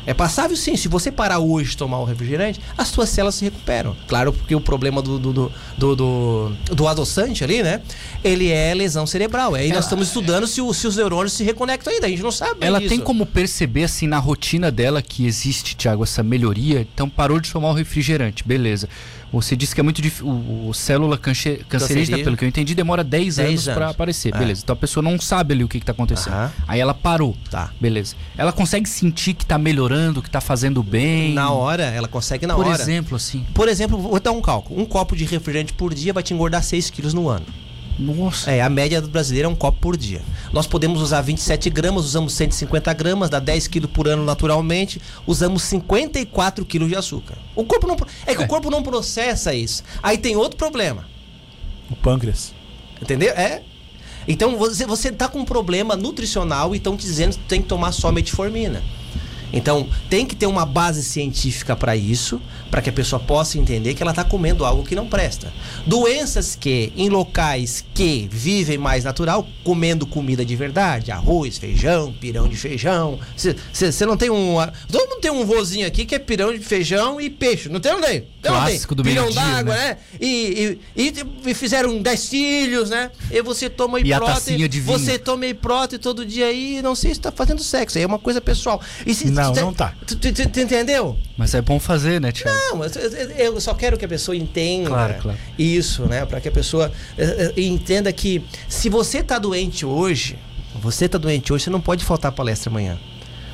É 0.07 0.15
passável 0.15 0.57
sim. 0.57 0.77
Se 0.77 0.89
você 0.89 1.13
parar 1.13 1.39
hoje 1.39 1.71
de 1.71 1.77
tomar 1.77 1.99
o 1.99 2.05
refrigerante, 2.05 2.61
as 2.77 2.89
suas 2.89 3.09
células 3.11 3.35
se 3.35 3.45
recuperam. 3.45 3.95
Claro, 4.07 4.33
porque 4.33 4.55
o 4.55 4.61
problema 4.61 5.03
do, 5.03 5.19
do, 5.19 5.33
do, 5.33 5.53
do, 5.77 5.97
do, 5.97 6.53
do 6.75 6.89
adoçante 6.89 7.45
ali, 7.45 7.63
né? 7.63 7.83
Ele 8.25 8.51
é 8.51 8.73
lesão 8.75 9.07
cerebral. 9.07 9.55
Aí 9.55 9.71
nós 9.73 9.85
estamos 9.85 10.09
estudando 10.09 10.47
se, 10.47 10.61
o- 10.61 10.73
se 10.73 10.87
os 10.87 10.97
neurônios 10.97 11.33
se 11.35 11.45
reconectam 11.45 11.93
ainda. 11.93 12.07
A 12.07 12.11
gente 12.11 12.23
não 12.23 12.33
sabe. 12.33 12.57
Ela 12.61 12.81
tem 12.81 12.99
como 13.01 13.27
perceber, 13.27 13.85
assim, 13.85 14.07
na 14.07 14.19
rotina 14.19 14.71
dela 14.71 15.03
que 15.03 15.27
existe, 15.27 15.77
Thiago, 15.77 16.03
essa 16.05 16.23
melhoria. 16.23 16.87
Então 16.95 17.09
parou 17.09 17.39
de 17.39 17.53
tomar 17.53 17.69
o 17.71 17.75
refrigerante, 17.75 18.43
beleza. 18.47 18.89
Você 19.31 19.55
disse 19.55 19.75
que 19.75 19.81
é 19.83 19.85
muito 19.85 20.01
difícil. 20.01 20.27
O, 20.27 20.69
o 20.71 20.73
célula 20.75 21.19
cancerígena, 21.19 21.67
Cancerígena. 21.69 22.19
pelo 22.25 22.35
que 22.35 22.47
eu 22.47 22.49
entendi, 22.49 22.75
demora 22.75 23.05
10, 23.05 23.37
10 23.37 23.49
anos 23.51 23.65
para 23.65 23.75
anos. 23.85 23.91
aparecer. 23.95 24.35
É. 24.35 24.39
Beleza. 24.39 24.63
Então 24.65 24.73
a 24.73 24.77
pessoa 24.77 25.03
não 25.03 25.21
sabe 25.21 25.53
ali 25.53 25.63
o 25.63 25.69
que, 25.69 25.77
está 25.77 25.93
acontecendo. 25.93 26.33
Aham. 26.33 26.53
Aí 26.67 26.81
ela 26.81 26.95
parou. 26.95 27.37
Tá. 27.51 27.71
Beleza. 27.79 28.17
Ela 28.39 28.53
consegue 28.53 28.89
sentir 28.89 29.35
que 29.35 29.45
tá 29.45 29.59
melhorando, 29.59 29.98
que 30.23 30.31
tá 30.31 30.41
fazendo 30.41 30.83
bem. 30.83 31.33
Na 31.35 31.51
hora, 31.51 31.85
ela 31.85 32.09
consegue 32.09 32.47
na 32.47 32.55
Por 32.55 32.67
hora. 32.67 32.81
exemplo, 32.81 33.17
assim. 33.17 33.45
Por 33.55 33.69
exemplo, 33.69 33.99
vou 33.99 34.19
dar 34.21 34.33
um 34.33 34.41
cálculo. 34.41 34.81
Um 34.81 34.85
copo 34.85 35.15
de 35.17 35.25
refrigerante 35.25 35.73
por 35.73 35.93
dia 35.95 36.13
vai 36.13 36.23
te 36.23 36.33
engordar 36.35 36.63
6 36.63 36.91
quilos 36.91 37.13
no 37.15 37.29
ano. 37.29 37.47
Nossa. 37.99 38.51
É, 38.53 38.61
a 38.63 38.69
média 38.69 39.01
do 39.03 39.09
brasileiro 39.09 39.49
é 39.49 39.51
um 39.51 39.57
copo 39.57 39.81
por 39.81 39.97
dia. 39.97 40.23
Nós 40.53 40.69
podemos 40.69 41.03
usar 41.03 41.21
27 41.21 41.69
gramas, 41.69 42.05
usamos 42.05 42.33
150 42.35 42.93
gramas, 42.95 43.29
dá 43.29 43.41
10 43.41 43.67
quilos 43.67 43.91
por 43.91 44.07
ano 44.07 44.25
naturalmente, 44.25 45.01
usamos 45.27 45.63
54 45.65 46.65
quilos 46.65 46.89
de 46.89 46.95
açúcar. 46.95 47.37
O 47.57 47.65
corpo 47.65 47.89
não, 47.89 47.97
é 48.25 48.37
que 48.37 48.43
É. 48.43 48.45
o 48.45 48.49
corpo 48.49 48.71
não 48.71 48.85
processa 48.85 49.53
isso. 49.53 49.83
Aí 50.01 50.17
tem 50.17 50.37
outro 50.37 50.57
problema, 50.57 51.07
O 51.91 51.97
pâncreas. 51.97 52.55
entendeu? 53.03 53.31
É. 53.35 53.63
Então 54.29 54.57
você, 54.57 54.87
você 54.87 55.11
tá 55.11 55.27
com 55.27 55.41
um 55.41 55.45
problema 55.45 55.97
nutricional 55.97 56.75
e 56.75 56.79
estão 56.79 56.95
dizendo 56.95 57.33
que 57.33 57.45
tem 57.49 57.61
que 57.63 57.67
tomar 57.69 57.91
só 57.91 58.13
metformina. 58.13 58.81
Então, 59.53 59.89
tem 60.11 60.27
que 60.27 60.35
ter 60.37 60.47
uma 60.47 60.67
base 60.67 61.03
científica 61.03 61.75
para 61.77 61.97
isso, 61.97 62.41
para 62.71 62.83
que 62.83 62.91
a 62.91 62.93
pessoa 62.93 63.19
possa 63.21 63.59
entender 63.59 63.95
que 63.95 64.03
ela 64.03 64.13
está 64.13 64.23
comendo 64.25 64.65
algo 64.65 64.83
que 64.85 64.95
não 64.95 65.07
presta. 65.07 65.53
Doenças 65.87 66.55
que, 66.55 66.93
em 66.97 67.09
locais 67.09 67.85
que 67.95 68.29
vivem 68.31 68.77
mais 68.77 69.05
natural, 69.05 69.47
comendo 69.65 70.07
comida 70.07 70.45
de 70.45 70.55
verdade, 70.55 71.11
arroz, 71.11 71.57
feijão, 71.59 72.13
pirão 72.13 72.47
de 72.49 72.57
feijão. 72.57 73.19
Você 73.73 74.05
não 74.05 74.17
tem 74.17 74.31
um. 74.31 74.57
Todo 74.91 75.09
mundo 75.09 75.21
tem 75.21 75.31
um 75.31 75.45
vozinho 75.45 75.87
aqui 75.87 76.05
que 76.05 76.15
é 76.15 76.19
pirão 76.19 76.53
de 76.53 76.59
feijão 76.59 77.21
e 77.21 77.31
peixe, 77.31 77.69
não 77.69 77.81
tem? 77.81 77.93
Não 77.93 78.01
tem? 78.01 78.21
Tem, 78.21 78.53
não 78.53 78.53
tem? 78.53 78.53
Clássico 78.73 78.95
do 78.95 79.03
Pirão 79.03 79.25
d'água, 79.35 79.75
né? 79.75 79.89
né? 79.89 79.97
E, 80.21 80.79
e, 80.97 81.03
e- 81.09 81.51
e 81.51 81.55
fizeram 81.55 82.01
10 82.01 82.29
filhos, 82.29 82.91
né? 82.91 83.11
E 83.31 83.43
você 83.43 83.69
toma 83.71 83.99
E 83.99 84.05
hiprótese, 84.27 84.51
você 84.99 85.19
toma 85.19 85.47
hiprótese 85.47 85.99
todo 85.99 86.25
dia 86.25 86.47
aí, 86.47 86.81
não 86.83 86.95
sei 86.95 87.15
se 87.15 87.21
tá 87.21 87.33
fazendo 87.33 87.63
sexo, 87.63 87.99
aí 87.99 88.05
é 88.05 88.07
uma 88.07 88.19
coisa 88.19 88.41
pessoal. 88.41 88.81
E 89.07 89.15
se- 89.15 89.31
Não, 89.45 89.53
tu- 89.53 89.61
não 89.61 89.73
tá. 89.75 89.95
Tu, 90.07 90.17
tu- 90.17 90.33
tu- 90.33 90.49
tu 90.49 90.61
entendeu? 90.61 91.17
Mas 91.37 91.55
é 91.55 91.63
bom 91.63 91.79
fazer, 91.81 92.21
né, 92.21 92.33
Thiago? 92.33 92.57
Não, 92.71 92.77
mas 92.77 92.95
eu- 92.97 93.11
eu 93.55 93.61
só 93.61 93.75
quero 93.75 93.97
que 93.97 94.05
a 94.05 94.09
pessoa 94.09 94.37
entenda 94.37 94.89
Claro, 94.91 95.15
claro. 95.21 95.39
isso, 95.59 96.05
né? 96.07 96.25
Para 96.27 96.41
que 96.41 96.49
a 96.49 96.53
pessoa 96.53 96.91
eh, 97.17 97.53
eh, 97.57 97.61
entenda 97.63 98.13
que 98.13 98.43
se 98.69 98.89
você 98.89 99.23
tá 99.23 99.39
doente 99.39 99.85
hoje, 99.87 100.39
você 100.81 101.09
tá 101.09 101.19
doente 101.19 101.53
hoje, 101.53 101.65
você 101.65 101.71
não 101.71 101.81
pode 101.81 102.05
faltar 102.05 102.29
à 102.31 102.33
palestra 102.33 102.71
amanhã. 102.71 102.99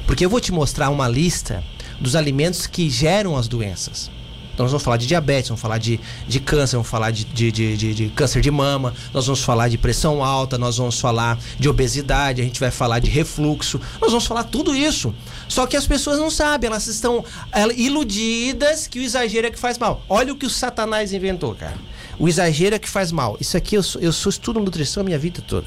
Porque 0.07 0.25
eu 0.25 0.31
vou 0.31 0.41
te 0.41 0.53
mostrar 0.53 0.91
uma 0.91 1.09
lista 1.09 1.63
dos 2.01 2.15
alimentos 2.17 2.67
que 2.67 2.91
geram 2.91 3.37
as 3.37 3.49
doenças. 3.49 4.11
Então 4.53 4.63
nós 4.65 4.71
vamos 4.71 4.85
falar 4.85 4.99
de 4.99 5.07
diabetes, 5.09 5.49
vamos 5.49 5.61
falar 5.61 5.79
de, 5.79 5.99
de 6.29 6.39
câncer, 6.39 6.77
vamos 6.77 6.89
falar 6.89 7.11
de, 7.11 7.25
de, 7.25 7.51
de, 7.51 7.77
de- 7.77 7.95
de 7.95 8.09
câncer 8.11 8.41
de 8.41 8.53
mama, 8.53 8.95
nós 9.13 9.27
vamos 9.27 9.43
falar 9.43 9.69
de 9.69 9.77
pressão 9.77 10.23
alta, 10.23 10.57
nós 10.57 10.77
vamos 10.77 11.01
falar 11.01 11.37
de 11.59 11.69
obesidade, 11.69 12.41
a 12.41 12.45
gente 12.45 12.61
vai 12.61 12.71
falar 12.71 13.01
de 13.01 13.11
refluxo, 13.11 13.81
nós 14.01 14.11
vamos 14.13 14.27
falar 14.27 14.45
tudo 14.45 14.73
isso. 14.73 15.13
Só 15.49 15.67
que 15.67 15.77
as 15.77 15.87
pessoas 15.87 16.19
não 16.19 16.31
sabem, 16.31 16.69
elas 16.69 16.87
estão 16.87 17.25
ela- 17.53 17.73
iludidas 17.75 18.87
que 18.87 18.99
o 18.99 19.03
exagero 19.03 19.47
é 19.47 19.51
que 19.51 19.59
faz 19.59 19.79
mal. 19.79 20.05
Olha 20.09 20.33
o 20.33 20.37
que 20.37 20.47
o 20.47 20.51
Satanás 20.51 21.13
inventou, 21.13 21.55
cara. 21.55 21.77
O 22.19 22.29
exagero 22.29 22.75
é 22.77 22.79
que 22.79 22.89
faz 22.89 23.11
mal. 23.13 23.37
Isso 23.41 23.57
aqui 23.57 23.75
eu 23.77 23.83
sou, 23.83 24.01
eu 24.01 24.13
sou 24.13 24.31
estudo 24.31 24.61
nutrição 24.61 25.01
a 25.03 25.05
minha 25.05 25.19
vida 25.19 25.43
toda. 25.47 25.67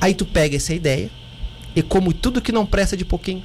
Aí 0.00 0.14
tu 0.14 0.24
pega 0.24 0.56
essa 0.56 0.72
ideia 0.74 1.10
e 1.74 1.82
como 1.82 2.12
tudo 2.12 2.40
que 2.40 2.52
não 2.52 2.66
presta 2.66 2.96
de 2.96 3.04
pouquinho. 3.04 3.44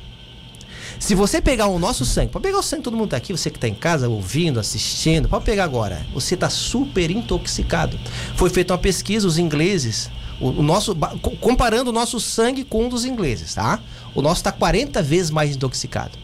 Se 1.00 1.14
você 1.14 1.40
pegar 1.40 1.68
o 1.68 1.78
nosso 1.78 2.04
sangue, 2.06 2.32
pode 2.32 2.44
pegar 2.44 2.58
o 2.58 2.64
sangue, 2.64 2.82
todo 2.84 2.98
mundo 2.98 3.10
tá 3.10 3.18
aqui, 3.18 3.32
você 3.32 3.52
que 3.52 3.60
tá 3.60 3.68
em 3.68 3.74
casa 3.76 4.10
ouvindo, 4.10 4.60
assistindo, 4.60 5.30
pode 5.30 5.46
pegar 5.46 5.64
agora. 5.64 6.04
Você 6.14 6.36
tá 6.36 6.50
super 6.50 7.12
intoxicado. 7.12 8.00
Foi 8.36 8.50
feita 8.50 8.74
uma 8.74 8.80
pesquisa, 8.80 9.28
os 9.28 9.38
ingleses, 9.38 10.10
o, 10.40 10.50
o 10.50 10.64
nosso, 10.64 10.96
comparando 11.42 11.90
o 11.90 11.94
nosso 11.94 12.20
sangue 12.20 12.64
com 12.64 12.86
um 12.86 12.90
dos 12.90 13.06
ingleses, 13.06 13.54
tá? 13.54 13.80
O 14.14 14.22
nosso 14.22 14.44
tá 14.44 14.52
40 14.52 15.02
vezes 15.02 15.32
mais 15.32 15.56
intoxicado. 15.56 16.18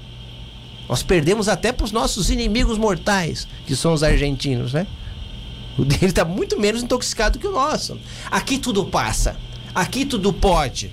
Nós 0.87 1.01
perdemos 1.01 1.47
até 1.47 1.71
pros 1.71 1.91
nossos 1.91 2.29
inimigos 2.29 2.77
mortais, 2.77 3.47
que 3.65 3.75
são 3.75 3.93
os 3.93 4.03
argentinos, 4.03 4.73
né? 4.73 4.85
O 5.77 5.83
dele 5.83 6.11
tá 6.11 6.23
muito 6.23 6.59
menos 6.59 6.83
intoxicado 6.83 7.39
que 7.39 7.47
o 7.47 7.51
nosso. 7.51 7.97
Aqui 8.29 8.57
tudo 8.57 8.85
passa. 8.85 9.35
Aqui 9.73 10.05
tudo 10.05 10.31
pode. 10.31 10.91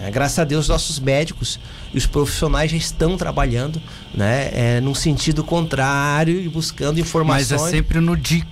É, 0.00 0.10
graças 0.10 0.38
a 0.38 0.44
Deus, 0.44 0.68
nossos 0.68 0.98
médicos 0.98 1.60
e 1.92 1.98
os 1.98 2.06
profissionais 2.06 2.70
já 2.70 2.76
estão 2.76 3.16
trabalhando 3.16 3.82
né, 4.14 4.50
é, 4.52 4.80
num 4.80 4.94
sentido 4.94 5.44
contrário 5.44 6.40
e 6.40 6.48
buscando 6.48 6.96
Mas 6.96 7.06
informações. 7.06 7.62
é 7.62 7.70
sempre 7.70 8.00
no 8.00 8.16
de. 8.16 8.46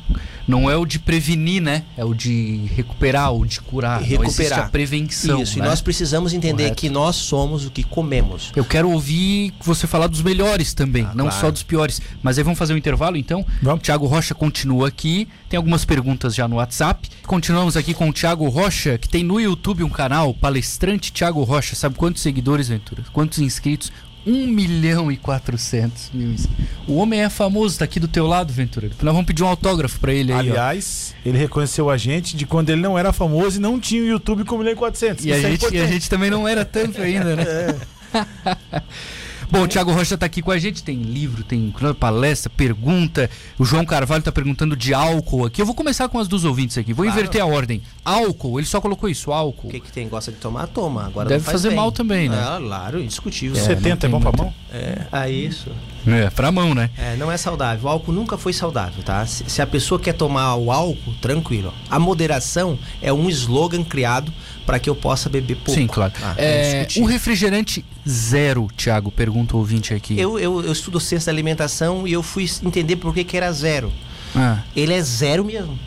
Não 0.48 0.68
é 0.70 0.76
o 0.76 0.86
de 0.86 0.98
prevenir, 0.98 1.60
né? 1.62 1.84
É 1.96 2.04
o 2.04 2.14
de 2.14 2.68
recuperar, 2.74 3.32
o 3.32 3.44
de 3.44 3.60
curar. 3.60 4.02
E 4.02 4.14
Não 4.14 4.22
recuperar. 4.22 4.60
a 4.60 4.68
prevenção. 4.68 5.42
Isso, 5.42 5.58
né? 5.58 5.64
e 5.66 5.68
nós 5.68 5.80
precisamos 5.82 6.32
entender 6.32 6.62
Correto. 6.64 6.76
que 6.80 6.88
nós 6.88 7.16
somos 7.16 7.66
o 7.66 7.70
que 7.70 7.82
comemos. 7.84 8.50
Eu 8.56 8.64
quero 8.64 8.90
ouvir 8.90 9.52
você 9.62 9.86
falar 9.86 10.06
dos 10.06 10.22
melhores 10.22 10.72
também, 10.72 11.04
Ah, 11.04 11.12
não 11.14 11.26
claro. 11.26 11.40
só 11.40 11.50
dos 11.50 11.62
piores. 11.62 12.00
Mas 12.22 12.38
aí 12.38 12.44
vamos 12.44 12.58
fazer 12.58 12.72
um 12.72 12.76
intervalo 12.78 13.16
então. 13.18 13.44
Vamos. 13.62 13.80
O 13.80 13.82
Thiago 13.82 14.06
Rocha 14.06 14.34
continua 14.34 14.88
aqui. 14.88 15.28
Tem 15.50 15.56
algumas 15.58 15.84
perguntas 15.84 16.34
já 16.34 16.48
no 16.48 16.56
WhatsApp. 16.56 17.08
Continuamos 17.26 17.76
aqui 17.76 17.92
com 17.92 18.08
o 18.08 18.12
Thiago 18.12 18.48
Rocha, 18.48 18.96
que 18.98 19.08
tem 19.08 19.22
no 19.22 19.38
YouTube 19.40 19.84
um 19.84 19.88
canal, 19.90 20.32
Palestrante 20.34 21.12
Thiago 21.12 21.42
Rocha. 21.44 21.76
Sabe 21.76 21.94
quantos 21.94 22.22
seguidores, 22.22 22.68
Ventura? 22.68 23.04
Quantos 23.12 23.38
inscritos? 23.38 23.92
1 24.26 24.46
milhão 24.46 25.10
e 25.10 25.16
400 25.16 26.10
mil 26.12 26.32
inscritos. 26.32 26.66
O 26.86 26.96
homem 26.96 27.20
é 27.20 27.30
famoso, 27.30 27.78
tá 27.78 27.84
aqui 27.84 27.98
do 27.98 28.08
teu 28.08 28.26
lado, 28.26 28.52
Ventura. 28.52 28.88
Nós 28.88 29.12
vamos 29.14 29.26
pedir 29.26 29.42
um 29.42 29.46
autógrafo 29.46 29.98
pra 30.00 30.12
ele 30.12 30.32
aí, 30.32 30.38
ó. 30.38 30.52
Aliás, 30.52 31.14
ele 31.24 31.38
reconheceu 31.38 31.88
a 31.90 31.96
gente 31.96 32.36
de 32.36 32.46
quando 32.46 32.70
ele 32.70 32.80
não 32.80 32.98
era 32.98 33.12
famoso 33.12 33.58
e 33.58 33.60
não 33.60 33.78
tinha 33.78 34.02
o 34.02 34.06
YouTube 34.06 34.44
com 34.44 34.56
1 34.56 34.58
milhão 34.58 34.72
e 34.72 34.76
400. 34.76 35.24
E 35.24 35.32
a, 35.32 35.36
é 35.36 35.40
gente, 35.40 35.74
e 35.74 35.80
a 35.80 35.86
gente 35.86 36.10
também 36.10 36.30
não 36.30 36.46
era 36.46 36.64
tanto 36.64 37.00
ainda, 37.00 37.36
né? 37.36 37.44
Bom, 39.50 39.62
o 39.62 39.68
Thiago 39.68 39.92
Rocha 39.92 40.18
tá 40.18 40.26
aqui 40.26 40.42
com 40.42 40.50
a 40.50 40.58
gente, 40.58 40.82
tem 40.82 40.96
livro, 41.00 41.42
tem 41.42 41.72
palestra, 41.98 42.50
pergunta. 42.50 43.30
O 43.58 43.64
João 43.64 43.84
Carvalho 43.84 44.22
tá 44.22 44.30
perguntando 44.30 44.76
de 44.76 44.92
álcool 44.92 45.46
aqui. 45.46 45.62
Eu 45.62 45.66
vou 45.66 45.74
começar 45.74 46.06
com 46.08 46.18
as 46.18 46.28
dos 46.28 46.44
ouvintes 46.44 46.76
aqui. 46.76 46.92
Vou 46.92 47.04
Claro. 47.06 47.18
inverter 47.18 47.40
a 47.42 47.46
ordem. 47.46 47.80
Álcool, 48.04 48.60
ele 48.60 48.66
só 48.66 48.78
colocou 48.80 49.08
isso, 49.08 49.32
álcool. 49.32 49.68
O 49.68 49.70
que, 49.70 49.80
que 49.80 49.90
tem? 49.90 50.06
Gosta 50.06 50.30
de 50.30 50.36
tomar? 50.36 50.66
Toma. 50.66 51.06
Agora 51.06 51.28
Deve 51.30 51.42
faz 51.44 51.52
fazer 51.54 51.68
bem. 51.68 51.76
mal 51.76 51.90
também, 51.90 52.28
né? 52.28 52.36
Ah, 52.38 52.58
claro, 52.60 53.00
indiscutível. 53.00 53.56
É, 53.58 53.64
70 53.64 54.06
é 54.06 54.10
bom 54.10 54.20
pra 54.20 54.30
muito. 54.30 54.42
mão? 54.44 54.54
É, 54.70 55.06
ah, 55.10 55.28
isso. 55.30 55.70
É, 56.06 56.28
pra 56.30 56.52
mão, 56.52 56.74
né? 56.74 56.90
É, 56.98 57.16
não 57.16 57.32
é 57.32 57.36
saudável. 57.38 57.86
O 57.86 57.88
álcool 57.88 58.12
nunca 58.12 58.36
foi 58.36 58.52
saudável, 58.52 59.02
tá? 59.02 59.24
Se, 59.26 59.44
se 59.48 59.62
a 59.62 59.66
pessoa 59.66 59.98
quer 59.98 60.12
tomar 60.12 60.54
o 60.56 60.70
álcool, 60.70 61.14
tranquilo. 61.22 61.72
A 61.90 61.98
moderação 61.98 62.78
é 63.00 63.10
um 63.12 63.28
slogan 63.30 63.82
criado 63.82 64.32
para 64.68 64.78
que 64.78 64.90
eu 64.90 64.94
possa 64.94 65.30
beber 65.30 65.56
pouco. 65.56 65.72
Sim, 65.80 65.86
claro. 65.86 66.12
Ah, 66.22 66.34
É, 66.36 66.42
o 66.42 66.74
indiscutível. 66.82 67.08
refrigerante 67.08 67.84
zero, 68.06 68.68
Thiago, 68.76 69.10
pergunta 69.10 69.56
o 69.56 69.60
ouvinte 69.60 69.94
aqui. 69.94 70.20
eu, 70.20 70.38
eu, 70.38 70.62
eu 70.62 70.72
estudo 70.72 71.00
ciência 71.00 71.26
da 71.26 71.32
alimentação 71.34 72.06
e 72.06 72.12
eu 72.12 72.22
fui 72.22 72.46
entender 72.62 72.96
por 72.96 73.14
que, 73.14 73.24
que 73.24 73.34
era 73.34 73.50
zero. 73.50 73.90
Ah, 74.36 74.58
Ele 74.76 74.92
é 74.92 75.00
zero 75.00 75.42
mesmo. 75.42 75.78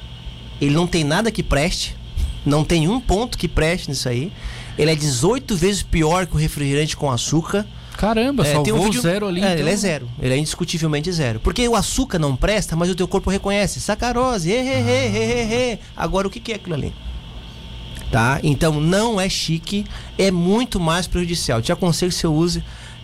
Ele 0.59 0.73
não 0.73 0.88
tem 0.88 1.03
nada 1.03 1.29
que 1.29 1.43
preste. 1.43 1.95
Não 2.43 2.63
tem 2.63 2.88
um 2.89 3.00
ponto 3.00 3.38
que 3.38 3.47
preste 3.47 3.88
nisso 3.89 4.09
aí. 4.09 4.31
Ele 4.79 4.89
é 4.91 4.95
18 4.95 5.55
vezes 5.55 5.83
pior 5.83 6.25
que 6.25 6.33
o 6.33 6.38
refrigerante 6.39 6.97
com 6.97 7.11
açúcar. 7.11 7.67
caramba, 7.97 8.41
É, 8.43 8.47
salvou 8.47 8.63
tem 8.63 8.73
um 8.73 8.79
o 8.79 8.83
vídeo- 8.85 9.01
zero 9.01 9.27
ali. 9.27 9.41
É, 9.41 9.45
então. 9.45 9.59
Ele 9.59 9.69
é 9.69 9.75
zero. 9.75 10.09
Ele 10.19 10.33
é 10.33 10.38
indiscutivelmente 10.38 11.11
zero. 11.11 11.39
Porque 11.39 11.67
o 11.67 11.75
açúcar 11.75 12.17
não 12.17 12.35
presta, 12.35 12.75
mas 12.75 12.89
o 12.89 12.95
teu 12.95 13.07
corpo 13.07 13.29
reconhece. 13.29 13.79
Sacarose, 13.79 14.50
he, 14.50 14.55
he, 14.55 14.79
he, 14.79 15.17
he, 15.17 15.23
he, 15.23 15.71
he. 15.73 15.79
Agora 15.95 16.27
o 16.27 16.31
que, 16.31 16.39
que 16.39 16.51
é 16.51 16.55
aquilo 16.55 16.73
ali? 16.73 16.91
Tá? 18.11 18.39
Então 18.43 18.81
não 18.81 19.19
é 19.21 19.29
chique, 19.29 19.85
é 20.17 20.29
muito 20.31 20.79
mais 20.79 21.07
prejudicial. 21.07 21.61
Te 21.61 21.71
aconselho 21.71 22.11
que 22.11 22.17
você 22.17 22.27
use 22.27 22.63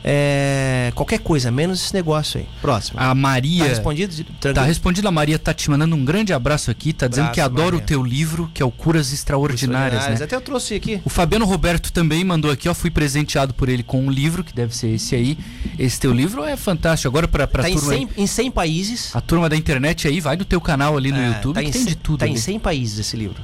É, 0.09 0.91
qualquer 0.95 1.19
coisa, 1.19 1.51
menos 1.51 1.83
esse 1.83 1.93
negócio 1.93 2.39
aí. 2.39 2.47
Próximo. 2.61 2.97
A 2.99 3.13
Maria. 3.13 3.63
Tá 3.63 3.69
respondido? 3.69 4.23
Tá 4.23 4.33
Tranquilo? 4.39 4.65
respondido. 4.67 5.07
A 5.07 5.11
Maria 5.11 5.37
tá 5.37 5.53
te 5.53 5.69
mandando 5.69 5.95
um 5.97 6.05
grande 6.05 6.31
abraço 6.31 6.71
aqui. 6.71 6.93
Tá 6.93 7.07
dizendo 7.07 7.31
que 7.31 7.41
Abraço, 7.41 7.61
adora 7.61 7.75
Maria. 7.77 7.83
o 7.83 7.87
teu 7.87 8.03
livro, 8.03 8.49
que 8.53 8.61
é 8.63 8.65
o 8.65 8.71
Curas 8.71 9.11
Extraordinárias, 9.11 10.07
né? 10.07 10.23
Até 10.23 10.35
eu 10.35 10.39
trouxe 10.39 10.75
aqui. 10.75 11.01
O 11.03 11.09
Fabiano 11.09 11.45
Roberto 11.45 11.91
também 11.91 12.23
mandou 12.23 12.49
aqui, 12.51 12.69
ó. 12.69 12.73
Fui 12.73 12.89
presenteado 12.91 13.53
por 13.53 13.67
ele 13.67 13.83
com 13.83 13.99
um 14.05 14.09
livro, 14.09 14.43
que 14.45 14.53
deve 14.53 14.73
ser 14.73 14.89
esse 14.93 15.13
aí. 15.13 15.37
Esse 15.77 15.99
teu 15.99 16.13
livro 16.13 16.41
é 16.43 16.55
fantástico. 16.55 17.09
Agora, 17.09 17.27
pra, 17.27 17.45
pra 17.45 17.63
Tá 17.63 17.69
em 17.69 17.73
turma, 17.75 17.91
aí- 17.93 17.99
100, 18.15 18.23
em 18.23 18.27
100 18.27 18.51
países. 18.51 19.13
a 19.15 19.19
turma 19.19 19.49
da 19.49 19.57
internet 19.57 20.07
aí, 20.07 20.21
vai 20.21 20.37
no 20.37 20.45
teu 20.45 20.61
canal 20.61 20.95
ali 20.95 21.11
no 21.11 21.17
É, 21.17 21.27
YouTube, 21.29 21.55
tá 21.55 21.61
em 21.63 21.71
tem 21.71 21.81
100 21.81 21.85
de 21.85 21.95
tudo. 21.95 22.19
Tá 22.19 22.27
em 22.27 22.31
ali. 22.31 22.39
100 22.39 22.59
países 22.59 22.99
esse 22.99 23.17
livro. 23.17 23.41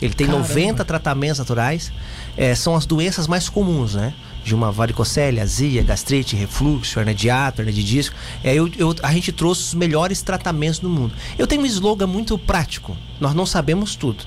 Ele 0.00 0.12
tem 0.14 0.26
Caramba. 0.26 0.46
90 0.48 0.84
tratamentos 0.84 1.38
naturais. 1.38 1.90
É, 2.36 2.54
são 2.54 2.74
as 2.76 2.84
doenças 2.84 3.26
mais 3.26 3.48
comuns, 3.48 3.94
né? 3.94 4.12
De 4.44 4.54
uma 4.54 4.70
varicocele, 4.70 5.40
azia, 5.40 5.82
gastrite, 5.82 6.36
refluxo, 6.36 7.00
hernia 7.00 7.14
de 7.14 7.30
ato, 7.30 7.60
hernia 7.62 7.74
de 7.74 7.82
disco. 7.82 8.14
É, 8.44 8.54
eu, 8.54 8.70
eu- 8.76 8.94
a 9.02 9.12
gente 9.12 9.32
trouxe 9.32 9.62
os 9.62 9.74
melhores 9.74 10.22
tratamentos 10.22 10.78
do 10.78 10.88
mundo. 10.90 11.12
Eu 11.38 11.46
tenho 11.46 11.62
um 11.62 11.66
slogan 11.66 12.06
muito 12.06 12.36
prático. 12.38 12.96
Nós 13.18 13.34
não 13.34 13.46
sabemos 13.46 13.96
tudo. 13.96 14.24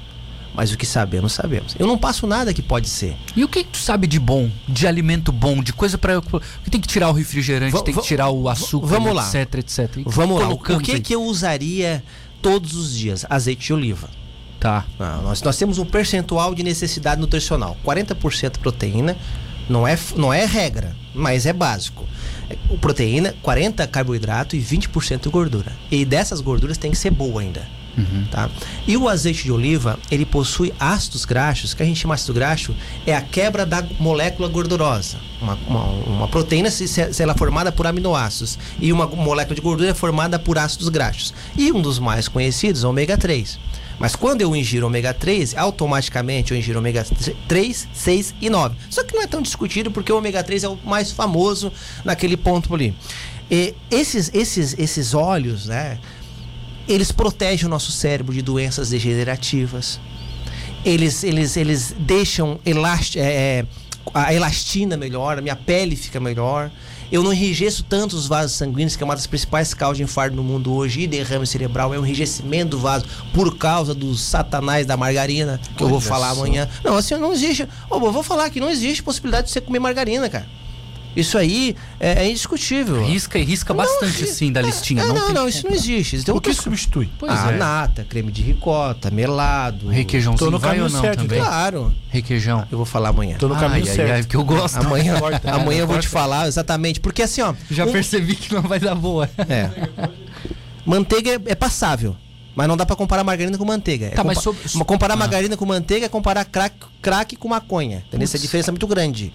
Mas 0.56 0.74
o 0.74 0.78
que 0.78 0.86
sabemos, 0.86 1.34
sabemos. 1.34 1.76
Eu 1.78 1.86
não 1.86 1.98
passo 1.98 2.26
nada 2.26 2.52
que 2.54 2.62
pode 2.64 2.90
ser. 2.90 3.16
E 3.36 3.44
o 3.44 3.48
que, 3.48 3.64
que 3.64 3.70
tu 3.70 3.78
sabe 3.78 4.08
de 4.08 4.20
bom, 4.20 4.50
de 4.68 4.88
alimento 4.88 5.32
bom, 5.32 5.62
de 5.62 5.72
coisa 5.72 5.96
pra. 5.98 6.20
Porque 6.20 6.42
tem 6.72 6.82
que 6.82 6.88
tirar 6.88 7.08
o 7.10 7.14
refrigerante, 7.14 7.72
Va- 7.72 7.84
tem 7.84 7.94
que 7.94 8.02
tirar 8.02 8.30
o 8.30 8.50
açúcar, 8.50 8.88
vamos 8.88 9.14
lá. 9.16 9.28
etc, 9.30 9.54
etc. 9.60 9.98
E 9.98 10.04
Vamos 10.08 10.38
lá. 10.40 10.46
O 10.48 10.58
colocamos 10.58 10.84
que, 10.84 11.00
que 11.00 11.14
eu 11.16 11.24
usaria 11.24 12.04
todos 12.42 12.74
os 12.76 12.94
dias? 12.98 13.26
Azeite 13.30 13.68
de 13.68 13.74
oliva. 13.74 14.10
Tá. 14.60 14.86
Não, 15.00 15.24
nós, 15.24 15.42
nós 15.42 15.58
temos 15.58 15.78
um 15.78 15.86
percentual 15.86 16.54
de 16.54 16.64
necessidade 16.64 17.22
nutricional. 17.22 17.78
40% 17.86 18.58
proteína, 18.58 19.16
não 19.70 19.88
é, 19.88 19.98
não 20.16 20.34
é 20.34 20.46
regra, 20.46 20.96
mas 21.14 21.46
é 21.46 21.54
básico. 21.54 22.06
É, 22.50 22.58
o 22.70 22.78
proteína, 22.78 23.34
40% 23.44 23.88
carboidrato 23.88 24.56
e 24.56 24.60
20% 24.60 25.30
gordura. 25.30 25.72
E 25.90 26.04
dessas 26.04 26.42
gorduras 26.42 26.78
tem 26.78 26.92
que 26.92 26.98
ser 26.98 27.12
boa 27.12 27.42
ainda. 27.42 27.80
Tá? 28.32 28.50
E 28.88 28.96
o 28.96 29.10
azeite 29.10 29.44
de 29.44 29.52
oliva, 29.52 30.00
ele 30.10 30.26
possui 30.26 30.74
ácidos 30.80 31.26
graxos, 31.26 31.74
que 31.74 31.84
a 31.84 31.86
gente 31.86 32.00
chama 32.00 32.14
ácido 32.14 32.34
graxo, 32.34 32.74
é 33.06 33.16
a 33.16 33.22
quebra 33.22 33.66
da 33.66 33.86
molécula 34.00 34.48
gordurosa. 34.48 35.18
Uma, 35.42 35.58
uma, 35.68 35.84
uma 35.84 36.28
proteína, 36.28 36.70
se, 36.70 36.88
se 36.88 37.22
ela 37.22 37.34
é 37.34 37.38
formada 37.38 37.72
por 37.72 37.88
aminoácidos, 37.88 38.58
e 38.80 38.92
uma 38.94 39.08
molécula 39.08 39.56
de 39.56 39.62
gordura 39.62 39.90
é 39.90 39.94
formada 39.94 40.40
por 40.40 40.58
ácidos 40.58 40.90
graxos. 40.90 41.34
E 41.58 41.72
um 41.72 41.82
dos 41.82 42.00
mais 42.00 42.28
conhecidos 42.28 42.84
é 42.84 42.88
ômega 42.88 43.18
3. 43.18 43.60
Mas 44.00 44.16
quando 44.16 44.42
eu 44.42 44.56
ingiro 44.56 44.88
ômega 44.88 45.14
3, 45.14 45.56
automaticamente 45.58 46.54
eu 46.54 46.58
ingiro 46.58 46.80
ômega 46.80 47.06
3, 47.48 47.88
6 47.94 48.36
e 48.42 48.50
9. 48.50 48.76
Só 48.90 49.04
que 49.04 49.14
não 49.14 49.22
é 49.22 49.28
tão 49.28 49.42
discutido 49.42 49.92
porque 49.92 50.12
o 50.12 50.18
ômega 50.18 50.42
3 50.42 50.64
é 50.64 50.70
o 50.70 50.78
mais 50.86 51.12
famoso 51.12 51.72
naquele 52.06 52.38
ponto 52.38 52.74
ali. 52.74 52.96
E 53.52 53.76
esses, 53.92 54.32
esses, 54.34 54.78
esses 54.80 55.14
óleos, 55.14 55.66
né? 55.66 56.00
Eles 56.88 57.12
protegem 57.12 57.68
o 57.68 57.70
nosso 57.70 57.92
cérebro 57.92 58.34
de 58.34 58.42
doenças 58.42 58.90
degenerativas. 58.90 60.00
Eles, 60.86 61.24
eles, 61.24 61.58
eles 61.58 61.94
deixam 62.00 62.60
elasti 62.66 63.20
é, 63.20 63.24
é, 63.24 63.66
a 64.14 64.34
elastina 64.34 64.96
melhor, 64.96 65.38
a 65.38 65.42
minha 65.42 65.56
pele 65.56 65.96
fica 65.96 66.20
melhor. 66.20 66.72
Eu 67.12 67.24
não 67.24 67.34
enrijeço 67.34 67.84
tanto 67.84 68.16
os 68.16 68.28
vasos 68.28 68.56
sanguíneos, 68.56 68.96
que 68.96 69.04
é 69.04 69.06
uma 69.06 69.16
das 69.16 69.26
principais 69.26 69.74
causas 69.74 69.98
de 69.98 70.04
infarto 70.04 70.36
no 70.36 70.44
mundo 70.44 70.74
hoje, 70.74 71.02
e 71.02 71.08
derrame 71.08 71.48
cerebral, 71.48 71.94
é 71.94 71.98
o 71.98 72.06
enrijecimento 72.06 72.72
do 72.72 72.80
vaso 72.80 73.06
por 73.34 73.58
causa 73.58 73.96
dos 73.96 74.22
satanás 74.22 74.86
da 74.86 74.96
margarina, 74.96 75.60
que 75.76 75.84
eu 75.84 75.88
vou 75.88 75.98
Olha 75.98 76.08
falar 76.08 76.36
só. 76.36 76.42
amanhã. 76.42 76.70
Não, 76.84 76.96
assim, 76.96 77.16
não 77.16 77.34
existe. 77.34 77.68
Eu 77.90 78.00
vou 78.00 78.24
falar 78.24 78.50
que 78.50 78.60
não 78.60 78.70
existe 78.70 79.02
possibilidade 79.02 79.48
de 79.48 79.54
você 79.54 79.62
comer 79.62 79.80
margarina, 79.80 80.30
cara. 80.30 80.59
Isso 81.16 81.38
aí 81.38 81.76
é, 82.00 82.24
é 82.24 82.30
indiscutível. 82.30 83.04
Risca 83.04 83.38
e 83.40 83.44
risca 83.44 83.74
bastante 83.74 84.24
ri- 84.24 84.30
assim 84.30 84.52
da 84.52 84.62
listinha. 84.62 85.02
É, 85.04 85.08
não, 85.08 85.16
não, 85.16 85.26
tem 85.26 85.34
não, 85.36 85.44
que 85.46 85.50
isso 85.50 85.68
não 85.68 85.76
existe. 85.76 86.12
Tem 86.18 86.22
O 86.22 86.24
que 86.26 86.50
outras 86.50 86.58
substitui? 86.58 87.10
Pois 87.18 87.32
ah, 87.32 87.52
é. 87.52 87.58
nata, 87.58 88.06
creme 88.08 88.32
de 88.32 88.42
ricota, 88.42 89.10
melado. 89.10 89.88
Requeijãozinho 89.90 90.38
Tô 90.46 90.52
no 90.52 90.60
vai 90.60 90.70
caminho 90.72 90.86
ou 90.86 90.92
não 90.92 91.02
certo, 91.02 91.22
também? 91.24 91.40
Claro. 91.40 91.94
Requeijão. 92.10 92.66
Eu 92.72 92.78
vou 92.78 92.86
falar 92.86 93.10
amanhã. 93.10 93.38
Tô 93.38 93.48
no 93.48 93.56
caminho 93.56 93.86
ai, 93.88 93.96
certo. 93.96 94.12
ai, 94.12 94.24
que 94.24 94.36
eu 94.36 94.44
gosto. 94.44 94.78
Amanhã, 94.78 95.16
amanhã 95.52 95.80
eu 95.82 95.88
vou 95.88 96.00
te 96.00 96.08
falar 96.08 96.48
exatamente. 96.48 97.00
Porque 97.00 97.24
assim, 97.24 97.42
ó. 97.42 97.54
Já 97.72 97.86
um- 97.86 97.92
percebi 97.92 98.36
que 98.36 98.54
não 98.54 98.62
vai 98.62 98.80
dar 98.80 98.96
boa. 98.96 99.30
É. 99.50 99.70
Manteiga 100.86 101.32
é, 101.32 101.40
é 101.48 101.56
passável. 101.56 102.16
Mas 102.56 102.68
não 102.68 102.76
dá 102.76 102.86
pra 102.86 102.96
comparar 102.96 103.24
margarina 103.24 103.58
com 103.58 103.66
manteiga. 103.66 104.08
É 104.08 104.10
Tá, 104.10 104.24
mas 104.24 104.38
compa- 104.40 104.68
sobre- 104.68 104.86
comparar 104.86 105.14
Ah. 105.14 105.18
margarina 105.18 105.56
com 105.56 105.66
manteiga 105.66 106.06
é 106.06 106.10
comparar 106.10 106.44
crack, 106.46 106.76
crack 107.02 107.36
com 107.36 107.48
maconha. 107.48 108.04
Entendeu? 108.08 108.24
Essa 108.26 108.38
diferença 108.40 108.70
é 108.70 108.74
muito 108.74 108.88
grande. 108.88 109.34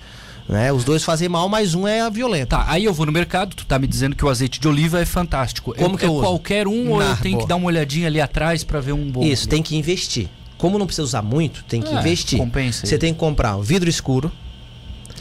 Né? 0.49 0.71
Os 0.73 0.85
dois 0.85 1.03
fazem 1.03 1.29
mal, 1.29 1.49
mas 1.49 1.75
um 1.75 1.87
é 1.89 2.09
violento. 2.11 2.51
Tá, 2.51 2.65
aí 2.69 2.85
eu 2.85 2.93
vou 2.93 3.07
no 3.07 3.13
mercado, 3.13 3.57
tu 3.57 3.65
tá 3.65 3.79
me 3.79 3.87
dizendo 3.87 4.15
que 4.15 4.25
o 4.25 4.29
azeite 4.29 4.61
de 4.61 4.69
oliva 4.69 5.01
é 5.01 5.05
fantástico. 5.07 5.75
Como 5.75 5.95
é, 5.97 5.99
que 5.99 6.05
eu 6.05 6.09
é 6.09 6.13
uso? 6.13 6.21
qualquer 6.23 6.69
um 6.69 6.91
ou 6.91 7.01
eu 7.03 7.09
Nah, 7.09 7.17
tenho 7.17 7.37
boa. 7.37 7.43
que 7.45 7.49
dar 7.49 7.57
uma 7.57 7.67
olhadinha 7.67 8.07
ali 8.09 8.21
atrás 8.21 8.63
pra 8.63 8.79
ver 8.81 8.93
um 8.93 9.11
bom? 9.11 9.23
Isso, 9.23 9.49
tem 9.49 9.63
que 9.63 9.75
investir. 9.77 10.29
Como 10.59 10.79
não 10.79 10.87
precisa 10.87 11.03
usar 11.03 11.23
muito, 11.23 11.65
tem 11.65 11.81
que 11.81 11.89
É, 11.95 11.99
investir. 11.99 12.39
compensa. 12.39 12.87
Você 12.87 12.99
tem 12.99 13.13
que 13.15 13.19
comprar 13.19 13.57
um 13.57 13.63
vidro 13.63 13.89
escuro, 13.89 14.31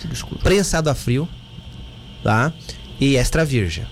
Desculpa. 0.05 0.43
prensado 0.43 0.89
a 0.89 0.95
frio, 0.95 1.27
tá? 2.21 2.51
E 2.99 3.15
extra 3.15 3.45
virgem. 3.45 3.85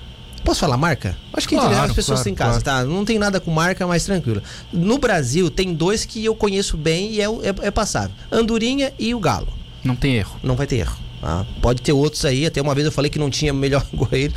Posso 0.44 0.60
falar 0.60 0.76
marca? 0.76 1.16
Acho 1.34 1.48
que 1.48 1.56
Claro, 1.56 1.72
as 1.74 1.94
pessoas 1.94 2.18
claro, 2.20 2.24
têm 2.24 2.34
em 2.34 2.36
casa, 2.36 2.62
tá? 2.62 2.84
Não 2.84 3.06
tem 3.06 3.20
nada 3.20 3.40
com 3.40 3.52
marca, 3.52 3.86
mas 3.86 4.04
tranquilo. 4.04 4.42
No 4.74 4.98
Brasil, 4.98 5.50
tem 5.52 5.74
dois 5.74 6.04
que 6.04 6.26
eu 6.26 6.36
conheço 6.36 6.76
bem 6.76 7.12
e 7.12 7.22
é, 7.22 7.26
é, 7.26 7.68
é 7.68 7.72
passável. 7.72 8.12
Andorinha 8.32 8.92
e 8.98 9.14
o 9.14 9.20
Galo. 9.20 9.48
Não 9.84 9.96
tem 9.96 10.16
erro. 10.16 10.40
Não 10.44 10.56
vai 10.56 10.66
ter 10.68 10.78
erro. 10.78 10.98
Tá? 11.22 11.46
Pode 11.62 11.82
ter 11.82 11.94
outros 11.94 12.26
aí. 12.26 12.46
Até 12.46 12.62
uma 12.62 12.74
vez 12.74 12.86
eu 12.86 12.92
falei 12.92 13.10
que 13.10 13.20
não 13.20 13.30
tinha 13.30 13.54
melhor 13.54 13.86
goleiro, 13.94 14.34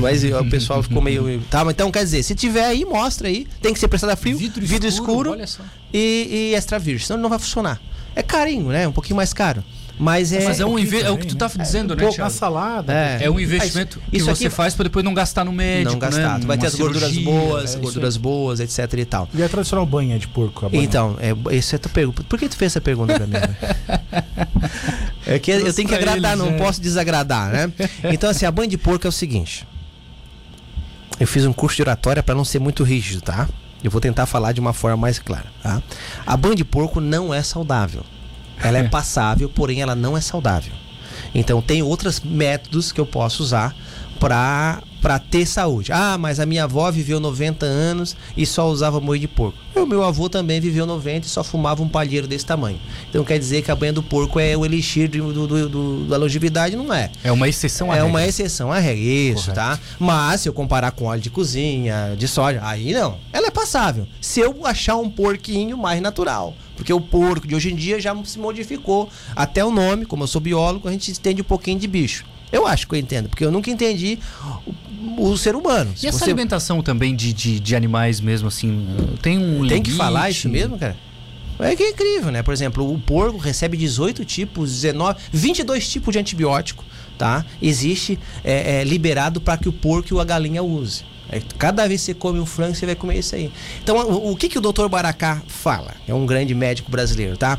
mas 0.00 0.24
o 0.24 0.44
pessoal 0.50 0.82
ficou 0.82 1.00
meio... 1.00 1.40
Tá, 1.50 1.64
então 1.70 1.90
quer 1.90 2.04
dizer, 2.04 2.22
se 2.22 2.34
tiver 2.34 2.64
aí, 2.64 2.84
mostra 2.84 3.28
aí. 3.28 3.46
Tem 3.62 3.72
que 3.72 3.78
ser 3.78 3.88
prestado 3.88 4.10
a 4.10 4.16
frio, 4.16 4.36
vidro, 4.36 4.86
escuro, 4.86 5.30
Olha 5.30 5.46
só. 5.46 5.62
e, 5.94 6.50
e 6.52 6.54
extra 6.54 6.78
virgem. 6.78 7.06
Senão 7.06 7.20
não 7.20 7.30
vai 7.30 7.38
funcionar. 7.38 7.80
É 8.14 8.22
carinho, 8.22 8.68
né? 8.68 8.88
Um 8.88 8.92
pouquinho 8.92 9.16
mais 9.16 9.32
caro. 9.32 9.62
Mas 9.98 10.30
é... 10.32 10.44
Mas 10.44 10.60
é, 10.60 10.66
um 10.66 10.78
é 10.78 11.10
o 11.10 11.16
que 11.16 11.26
tu 11.26 11.34
né? 11.34 11.38
tá 11.38 11.50
dizendo, 11.62 11.96
né, 11.96 12.02
pouco 12.04 12.18
na 12.20 12.28
salada. 12.28 12.92
É. 12.92 13.24
É 13.24 13.30
um 13.30 13.40
investimento 13.40 13.98
Ah, 13.98 14.02
isso- 14.02 14.10
que 14.10 14.16
isso 14.18 14.26
você 14.26 14.46
aqui- 14.46 14.54
faz 14.54 14.74
pra 14.74 14.82
depois 14.84 15.02
não 15.04 15.14
gastar 15.14 15.44
no 15.44 15.52
médico, 15.52 15.92
não 15.92 15.98
gastar. 15.98 16.34
né? 16.34 16.40
Tu 16.40 16.46
vai 16.46 16.58
ter 16.58 16.66
as 16.66 16.74
gorduras 16.74 17.10
cirurgia, 17.10 17.24
boas, 17.24 17.62
é 17.62 17.64
isso 17.64 17.78
gorduras 17.78 18.16
boas, 18.18 18.60
etc 18.60 18.92
e 18.98 19.04
tal. 19.06 19.28
E 19.32 19.42
a 19.42 19.48
tradicional 19.48 19.86
banha 19.86 20.18
de 20.18 20.28
porco? 20.28 20.66
A 20.66 20.68
banha? 20.68 20.82
Então, 20.82 21.16
é, 21.18 21.56
isso 21.56 21.74
é 21.74 21.76
a 21.76 21.78
tua 21.78 21.90
pergunta. 21.90 22.22
Por 22.24 22.38
que 22.38 22.48
tu 22.48 22.56
fez 22.56 22.72
essa 22.72 22.80
pergunta 22.80 23.14
pra 23.14 23.26
mim? 23.26 23.32
velho? 23.32 23.56
é 25.26 25.38
que 25.38 25.50
eu 25.50 25.72
tenho 25.72 25.88
que 25.88 25.94
agradar, 25.94 26.32
eles, 26.34 26.44
não 26.44 26.52
é. 26.54 26.58
posso 26.58 26.80
desagradar, 26.80 27.50
né? 27.50 27.72
Então, 28.12 28.28
assim, 28.28 28.44
a 28.44 28.50
banha 28.50 28.68
de 28.68 28.76
porco 28.76 29.06
é 29.06 29.08
o 29.08 29.12
seguinte. 29.12 29.66
Eu 31.18 31.26
fiz 31.26 31.46
um 31.46 31.52
curso 31.52 31.76
de 31.76 31.82
oratória 31.82 32.22
pra 32.22 32.34
não 32.34 32.44
ser 32.44 32.58
muito 32.58 32.84
rígido, 32.84 33.22
tá? 33.22 33.48
Eu 33.82 33.90
vou 33.90 34.00
tentar 34.00 34.26
falar 34.26 34.52
de 34.52 34.60
uma 34.60 34.72
forma 34.74 34.96
mais 34.98 35.18
clara, 35.18 35.46
tá? 35.62 35.82
A 36.26 36.36
banha 36.36 36.54
de 36.54 36.64
porco 36.64 37.00
não 37.00 37.32
é 37.32 37.42
saudável. 37.42 38.04
Ela 38.62 38.78
é 38.78 38.84
passável, 38.84 39.48
porém 39.48 39.82
ela 39.82 39.94
não 39.94 40.16
é 40.16 40.20
saudável. 40.20 40.72
Então 41.34 41.60
tem 41.60 41.82
outros 41.82 42.20
métodos 42.20 42.92
que 42.92 43.00
eu 43.00 43.06
posso 43.06 43.42
usar 43.42 43.74
pra, 44.18 44.82
pra 45.06 45.20
ter 45.20 45.46
saúde. 45.46 45.92
Ah, 45.92 46.18
mas 46.18 46.40
a 46.40 46.44
minha 46.46 46.64
avó 46.64 46.90
viveu 46.90 47.20
90 47.20 47.64
anos 47.64 48.16
e 48.36 48.44
só 48.44 48.68
usava 48.68 49.00
moído 49.00 49.20
de 49.20 49.28
porco. 49.28 49.56
E 49.76 49.78
o 49.78 49.86
meu 49.86 50.02
avô 50.02 50.28
também 50.28 50.58
viveu 50.60 50.84
90 50.84 51.28
e 51.28 51.30
só 51.30 51.44
fumava 51.44 51.80
um 51.80 51.88
palheiro 51.88 52.26
desse 52.26 52.44
tamanho. 52.44 52.80
Então 53.08 53.22
quer 53.22 53.38
dizer 53.38 53.62
que 53.62 53.70
a 53.70 53.76
banha 53.76 53.92
do 53.92 54.02
porco 54.02 54.40
é 54.40 54.56
o 54.56 54.64
elixir 54.64 55.08
do, 55.08 55.32
do- 55.46 55.68
do- 55.68 56.04
da 56.08 56.16
longevidade? 56.16 56.74
Não 56.74 56.92
é. 56.92 57.12
É 57.22 57.30
uma 57.30 57.48
exceção 57.48 57.92
à 57.92 57.94
É 57.94 57.98
regra. 57.98 58.10
uma 58.10 58.26
exceção 58.26 58.72
à 58.72 58.80
regra, 58.80 59.00
isso, 59.04 59.50
Correto. 59.50 59.54
tá? 59.54 59.78
Mas 60.00 60.40
se 60.40 60.48
eu 60.48 60.52
comparar 60.52 60.90
com 60.90 61.04
óleo 61.04 61.20
de 61.22 61.30
cozinha, 61.30 62.16
de 62.18 62.26
soja, 62.26 62.58
aí 62.64 62.92
não. 62.92 63.16
Ela 63.32 63.46
é 63.46 63.50
passável. 63.52 64.08
Se 64.20 64.40
eu 64.40 64.66
achar 64.66 64.96
um 64.96 65.08
porquinho 65.08 65.78
mais 65.78 66.00
natural. 66.02 66.56
Porque 66.74 66.92
o 66.92 67.00
porco 67.00 67.46
de 67.46 67.54
hoje 67.54 67.72
em 67.72 67.76
dia 67.76 68.00
já 68.00 68.14
se 68.24 68.38
modificou. 68.40 69.08
Até 69.36 69.64
o 69.64 69.70
nome, 69.70 70.04
como 70.04 70.24
eu 70.24 70.26
sou 70.26 70.40
biólogo, 70.40 70.88
a 70.88 70.90
gente 70.92 71.12
entende 71.12 71.40
um 71.42 71.44
pouquinho 71.44 71.78
de 71.78 71.86
bicho. 71.86 72.24
Eu 72.52 72.66
acho 72.66 72.86
que 72.86 72.94
eu 72.94 72.98
entendo, 72.98 73.28
porque 73.28 73.44
eu 73.44 73.50
nunca 73.50 73.70
entendi 73.70 74.18
o, 75.18 75.30
o 75.30 75.38
ser 75.38 75.56
humano. 75.56 75.92
E 75.94 76.00
Se 76.00 76.06
essa 76.06 76.18
você 76.18 76.24
alimentação 76.24 76.82
também 76.82 77.14
de, 77.14 77.32
de, 77.32 77.60
de 77.60 77.76
animais 77.76 78.20
mesmo, 78.20 78.48
assim, 78.48 78.86
tem 79.20 79.38
um 79.38 79.66
tem 79.66 79.82
que 79.82 79.90
limite? 79.90 79.96
falar 79.96 80.30
isso 80.30 80.48
mesmo, 80.48 80.78
cara? 80.78 80.96
É 81.58 81.74
que 81.74 81.82
é 81.82 81.90
incrível, 81.90 82.30
né? 82.30 82.42
Por 82.42 82.52
exemplo, 82.52 82.92
o 82.92 82.98
porco 82.98 83.38
recebe 83.38 83.76
18 83.76 84.24
tipos, 84.24 84.72
19, 84.72 85.18
22 85.32 85.88
tipos 85.88 86.12
de 86.12 86.18
antibiótico, 86.18 86.84
tá? 87.16 87.44
Existe 87.62 88.18
é, 88.44 88.80
é, 88.80 88.84
liberado 88.84 89.40
para 89.40 89.56
que 89.56 89.68
o 89.68 89.72
porco 89.72 90.14
e 90.14 90.20
a 90.20 90.24
galinha 90.24 90.62
use. 90.62 91.04
É, 91.30 91.40
cada 91.58 91.88
vez 91.88 92.02
que 92.02 92.06
você 92.06 92.14
come 92.14 92.38
um 92.38 92.46
frango, 92.46 92.74
você 92.74 92.86
vai 92.86 92.94
comer 92.94 93.18
isso 93.18 93.34
aí. 93.34 93.50
Então, 93.82 93.96
o, 93.96 94.32
o 94.32 94.36
que, 94.36 94.48
que 94.48 94.58
o 94.58 94.60
Dr. 94.60 94.86
Baracá 94.88 95.42
fala? 95.46 95.94
É 96.06 96.14
um 96.14 96.26
grande 96.26 96.54
médico 96.54 96.90
brasileiro, 96.90 97.36
tá? 97.36 97.58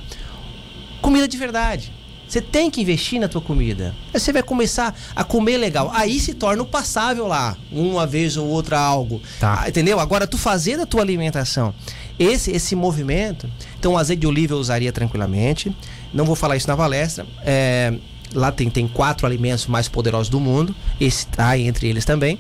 Comida 1.02 1.28
de 1.28 1.38
verdade. 1.38 1.92
Você 2.28 2.42
tem 2.42 2.70
que 2.70 2.82
investir 2.82 3.20
na 3.20 3.28
tua 3.28 3.42
comida. 3.42 3.96
Aí 4.14 4.20
você 4.20 4.34
vai 4.34 4.44
começar 4.44 4.94
a 5.16 5.24
comer 5.24 5.58
legal. 5.58 5.90
Aí 5.94 6.20
se 6.20 6.34
torna 6.34 6.62
o 6.62 6.66
passável 6.66 7.26
lá, 7.26 7.56
uma 7.72 8.06
vez 8.06 8.36
ou 8.36 8.48
outra 8.48 8.80
algo. 8.80 9.22
Tá. 9.40 9.62
Ah, 9.64 9.70
Entendeu? 9.70 10.00
Agora 10.00 10.28
tu 10.28 10.38
fazer 10.38 10.80
a 10.80 10.86
tua 10.86 11.02
alimentação. 11.02 11.74
Esse 12.20 12.52
esse 12.52 12.76
movimento, 12.76 13.48
então 13.80 13.94
o 13.94 13.98
azeite 13.98 14.22
de 14.22 14.28
oliva 14.28 14.56
eu 14.56 14.58
usaria 14.58 14.92
tranquilamente. 14.92 15.76
Não 16.14 16.26
vou 16.26 16.36
falar 16.36 16.58
isso 16.58 16.68
na 16.68 16.76
palestra. 16.76 17.26
É, 17.46 17.94
Lá 18.34 18.52
tem, 18.52 18.70
tem 18.70 18.88
quatro 18.88 19.26
alimentos 19.26 19.68
mais 19.68 19.88
poderosos 19.88 20.30
do 20.30 20.40
mundo. 20.40 20.76
Esse 21.00 21.28
tá 21.28 21.58
entre 21.58 21.88
eles 21.88 22.04
também. 22.04 22.38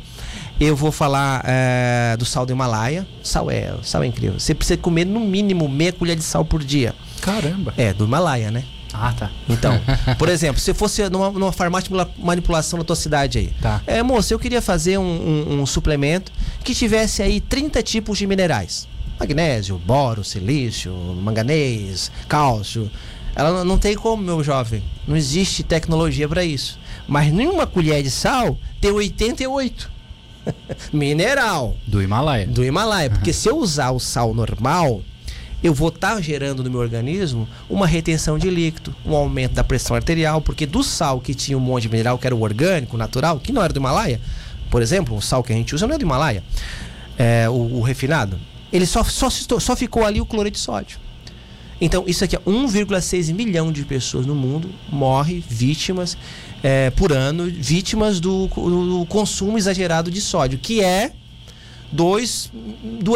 Eu 0.59 0.75
vou 0.75 0.91
falar 0.91 1.43
é, 1.45 2.15
do 2.17 2.25
sal 2.25 2.45
do 2.45 2.51
Himalaia. 2.51 3.07
Sal 3.23 3.49
é, 3.49 3.73
sal 3.83 4.03
é 4.03 4.07
incrível. 4.07 4.39
Você 4.39 4.53
precisa 4.53 4.77
comer 4.77 5.05
no 5.05 5.19
mínimo 5.19 5.69
meia 5.69 5.93
colher 5.93 6.15
de 6.15 6.23
sal 6.23 6.43
por 6.43 6.63
dia. 6.63 6.93
Caramba. 7.21 7.73
É, 7.77 7.93
do 7.93 8.05
Himalaia, 8.05 8.51
né? 8.51 8.63
Ah, 8.99 9.13
tá. 9.13 9.31
Então, 9.47 9.79
por 10.17 10.29
exemplo, 10.29 10.59
se 10.59 10.73
fosse 10.73 11.07
numa, 11.09 11.29
numa 11.31 11.51
farmácia 11.51 11.89
de 11.89 12.21
manipulação 12.21 12.79
na 12.79 12.85
tua 12.85 12.95
cidade 12.95 13.37
aí. 13.37 13.53
Tá. 13.61 13.81
É, 13.85 14.01
moça, 14.03 14.33
eu 14.33 14.39
queria 14.39 14.61
fazer 14.61 14.97
um, 14.97 15.03
um, 15.03 15.61
um 15.61 15.65
suplemento 15.65 16.31
que 16.63 16.73
tivesse 16.73 17.21
aí 17.21 17.39
30 17.39 17.81
tipos 17.83 18.17
de 18.17 18.27
minerais. 18.27 18.87
Magnésio, 19.19 19.77
boro, 19.83 20.23
silício, 20.23 20.93
manganês, 20.93 22.11
cálcio. 22.27 22.89
Ela 23.35 23.63
não, 23.63 23.77
tem 23.77 23.95
como, 23.95 24.21
meu 24.23 24.43
jovem. 24.43 24.83
Não 25.07 25.15
existe 25.15 25.63
tecnologia 25.63 26.27
para 26.27 26.43
isso. 26.43 26.79
Mas 27.07 27.31
nenhuma 27.31 27.67
colher 27.67 28.01
de 28.03 28.09
sal 28.09 28.57
tem 28.81 28.91
88. 28.91 29.91
Mineral 30.93 31.75
Do 31.85 32.01
Himalaia. 32.01 32.47
do 32.47 32.63
Himalaia. 32.63 33.09
Porque 33.09 33.31
se 33.33 33.49
eu 33.49 33.57
usar 33.57 33.91
o 33.91 33.99
sal 33.99 34.33
normal, 34.33 35.01
eu 35.63 35.73
vou 35.73 35.89
estar 35.89 36.21
gerando 36.21 36.63
no 36.63 36.69
meu 36.69 36.79
organismo 36.79 37.47
uma 37.69 37.87
retenção 37.87 38.37
de 38.37 38.49
líquido, 38.49 38.95
um 39.05 39.15
aumento 39.15 39.53
da 39.53 39.63
pressão 39.63 39.95
arterial, 39.95 40.41
porque 40.41 40.65
do 40.65 40.83
sal 40.83 41.19
que 41.19 41.33
tinha 41.33 41.57
um 41.57 41.61
monte 41.61 41.83
de 41.83 41.89
mineral, 41.89 42.17
que 42.17 42.27
era 42.27 42.35
o 42.35 42.41
orgânico, 42.41 42.95
natural, 42.97 43.39
que 43.39 43.51
não 43.51 43.63
era 43.63 43.73
do 43.73 43.79
Himalaia, 43.79 44.21
por 44.69 44.81
exemplo, 44.81 45.15
o 45.15 45.21
sal 45.21 45.43
que 45.43 45.51
a 45.51 45.55
gente 45.55 45.73
usa 45.73 45.87
não 45.87 45.95
é 45.95 45.97
do 45.97 46.03
Himalaia, 46.03 46.43
é, 47.17 47.49
o, 47.49 47.77
o 47.77 47.81
refinado, 47.81 48.39
ele 48.71 48.85
só, 48.85 49.03
só, 49.03 49.29
só 49.29 49.75
ficou 49.75 50.05
ali 50.05 50.21
o 50.21 50.25
cloreto 50.25 50.55
de 50.55 50.59
sódio. 50.61 50.99
Então, 51.79 52.03
isso 52.07 52.23
aqui 52.23 52.35
é 52.35 52.39
1,6 52.39 53.33
milhão 53.33 53.71
de 53.71 53.83
pessoas 53.85 54.25
no 54.25 54.33
mundo 54.33 54.69
morre 54.89 55.43
vítimas 55.47 56.17
é, 56.63 56.89
por 56.89 57.11
ano, 57.11 57.45
vítimas 57.45 58.19
do, 58.19 58.47
do 58.47 59.05
consumo 59.07 59.57
exagerado 59.57 60.09
de 60.09 60.19
sódio, 60.19 60.57
que 60.57 60.81
é 60.83 61.11
2 61.91 62.51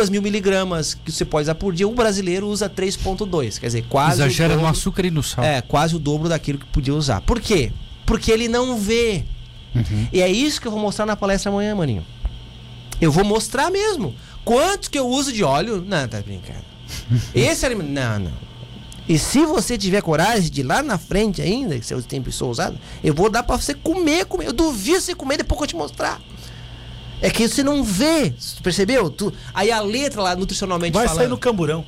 mil 0.10 0.22
miligramas 0.22 0.94
que 0.94 1.12
você 1.12 1.26
pode 1.26 1.44
usar 1.44 1.56
por 1.56 1.74
dia. 1.74 1.88
O 1.88 1.94
brasileiro 1.94 2.48
usa 2.48 2.70
3,2, 2.70 3.60
quer 3.60 3.68
dizer, 3.68 3.86
quase. 3.90 4.22
Exagera 4.22 4.54
no 4.56 4.62
dobro- 4.62 4.72
açúcar 4.72 5.06
e 5.06 5.12
no 5.12 5.22
sal. 5.24 5.44
É, 5.44 5.62
quase 5.62 5.96
o 5.96 6.00
dobro 6.00 6.30
daquilo 6.30 6.58
que 6.60 6.66
podia 6.68 6.94
usar. 6.94 7.22
Por 7.22 7.40
quê? 7.40 7.72
Porque 8.06 8.32
ele 8.32 8.48
não 8.48 8.78
vê. 8.78 9.24
Uhum. 9.76 10.08
E 10.12 10.22
é 10.22 10.30
isso 10.30 10.60
que 10.60 10.68
eu 10.68 10.72
vou 10.72 10.80
mostrar 10.82 11.06
na 11.06 11.16
palestra 11.16 11.52
amanhã, 11.52 11.74
maninho. 11.76 12.06
Eu 13.00 13.12
vou 13.12 13.24
mostrar 13.24 13.70
mesmo. 13.72 14.14
Quanto 14.44 14.90
que 14.90 14.98
eu 15.00 15.08
uso 15.08 15.32
de 15.32 15.44
óleo? 15.44 15.84
Não, 15.88 16.08
tá 16.08 16.20
brincando. 16.22 16.64
Esse 17.34 17.66
alimento. 17.66 17.90
Não, 17.90 18.20
não. 18.20 18.52
E 19.10 19.18
se 19.18 19.46
você 19.46 19.78
tiver 19.78 20.02
coragem 20.02 20.50
de 20.50 20.62
ir 20.62 20.64
lá 20.64 20.82
na 20.84 20.98
frente 20.98 21.42
ainda, 21.42 21.78
que 21.78 21.86
seu 21.86 22.02
tempo 22.02 22.32
sou 22.32 22.50
usado, 22.52 22.78
eu 23.04 23.14
vou 23.14 23.30
dar 23.30 23.44
pra 23.44 23.58
você 23.58 23.74
comer, 23.74 24.26
comer. 24.26 24.48
Eu 24.48 24.54
duvido 24.54 25.02
você 25.02 25.16
comer, 25.16 25.38
depois 25.38 25.58
que 25.58 25.64
eu 25.64 25.68
te 25.68 25.76
mostrar. 25.76 26.22
É 27.22 27.30
que 27.30 27.48
você 27.48 27.64
não 27.64 27.84
vê, 27.84 28.34
percebeu? 28.64 29.10
Tu, 29.10 29.32
aí 29.54 29.72
a 29.72 29.80
letra 29.82 30.22
lá, 30.22 30.36
nutricionalmente 30.36 30.94
Vai 30.94 31.06
falando... 31.06 31.20
sair 31.20 31.30
no 31.30 31.38
camburão. 31.38 31.86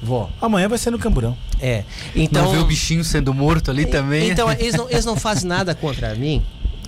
Vó. 0.00 0.30
Amanhã 0.40 0.68
vai 0.68 0.78
ser 0.78 0.90
no 0.92 0.98
camburão. 0.98 1.36
É. 1.60 1.82
Então... 2.14 2.44
Não 2.44 2.52
vê 2.52 2.58
o 2.58 2.64
bichinho 2.64 3.02
sendo 3.02 3.34
morto 3.34 3.70
ali 3.70 3.84
também. 3.86 4.30
Então, 4.30 4.50
eles 4.58 4.74
não, 4.74 4.88
eles 4.88 5.04
não 5.04 5.16
fazem 5.16 5.48
nada 5.48 5.74
contra 5.74 6.14
mim, 6.14 6.40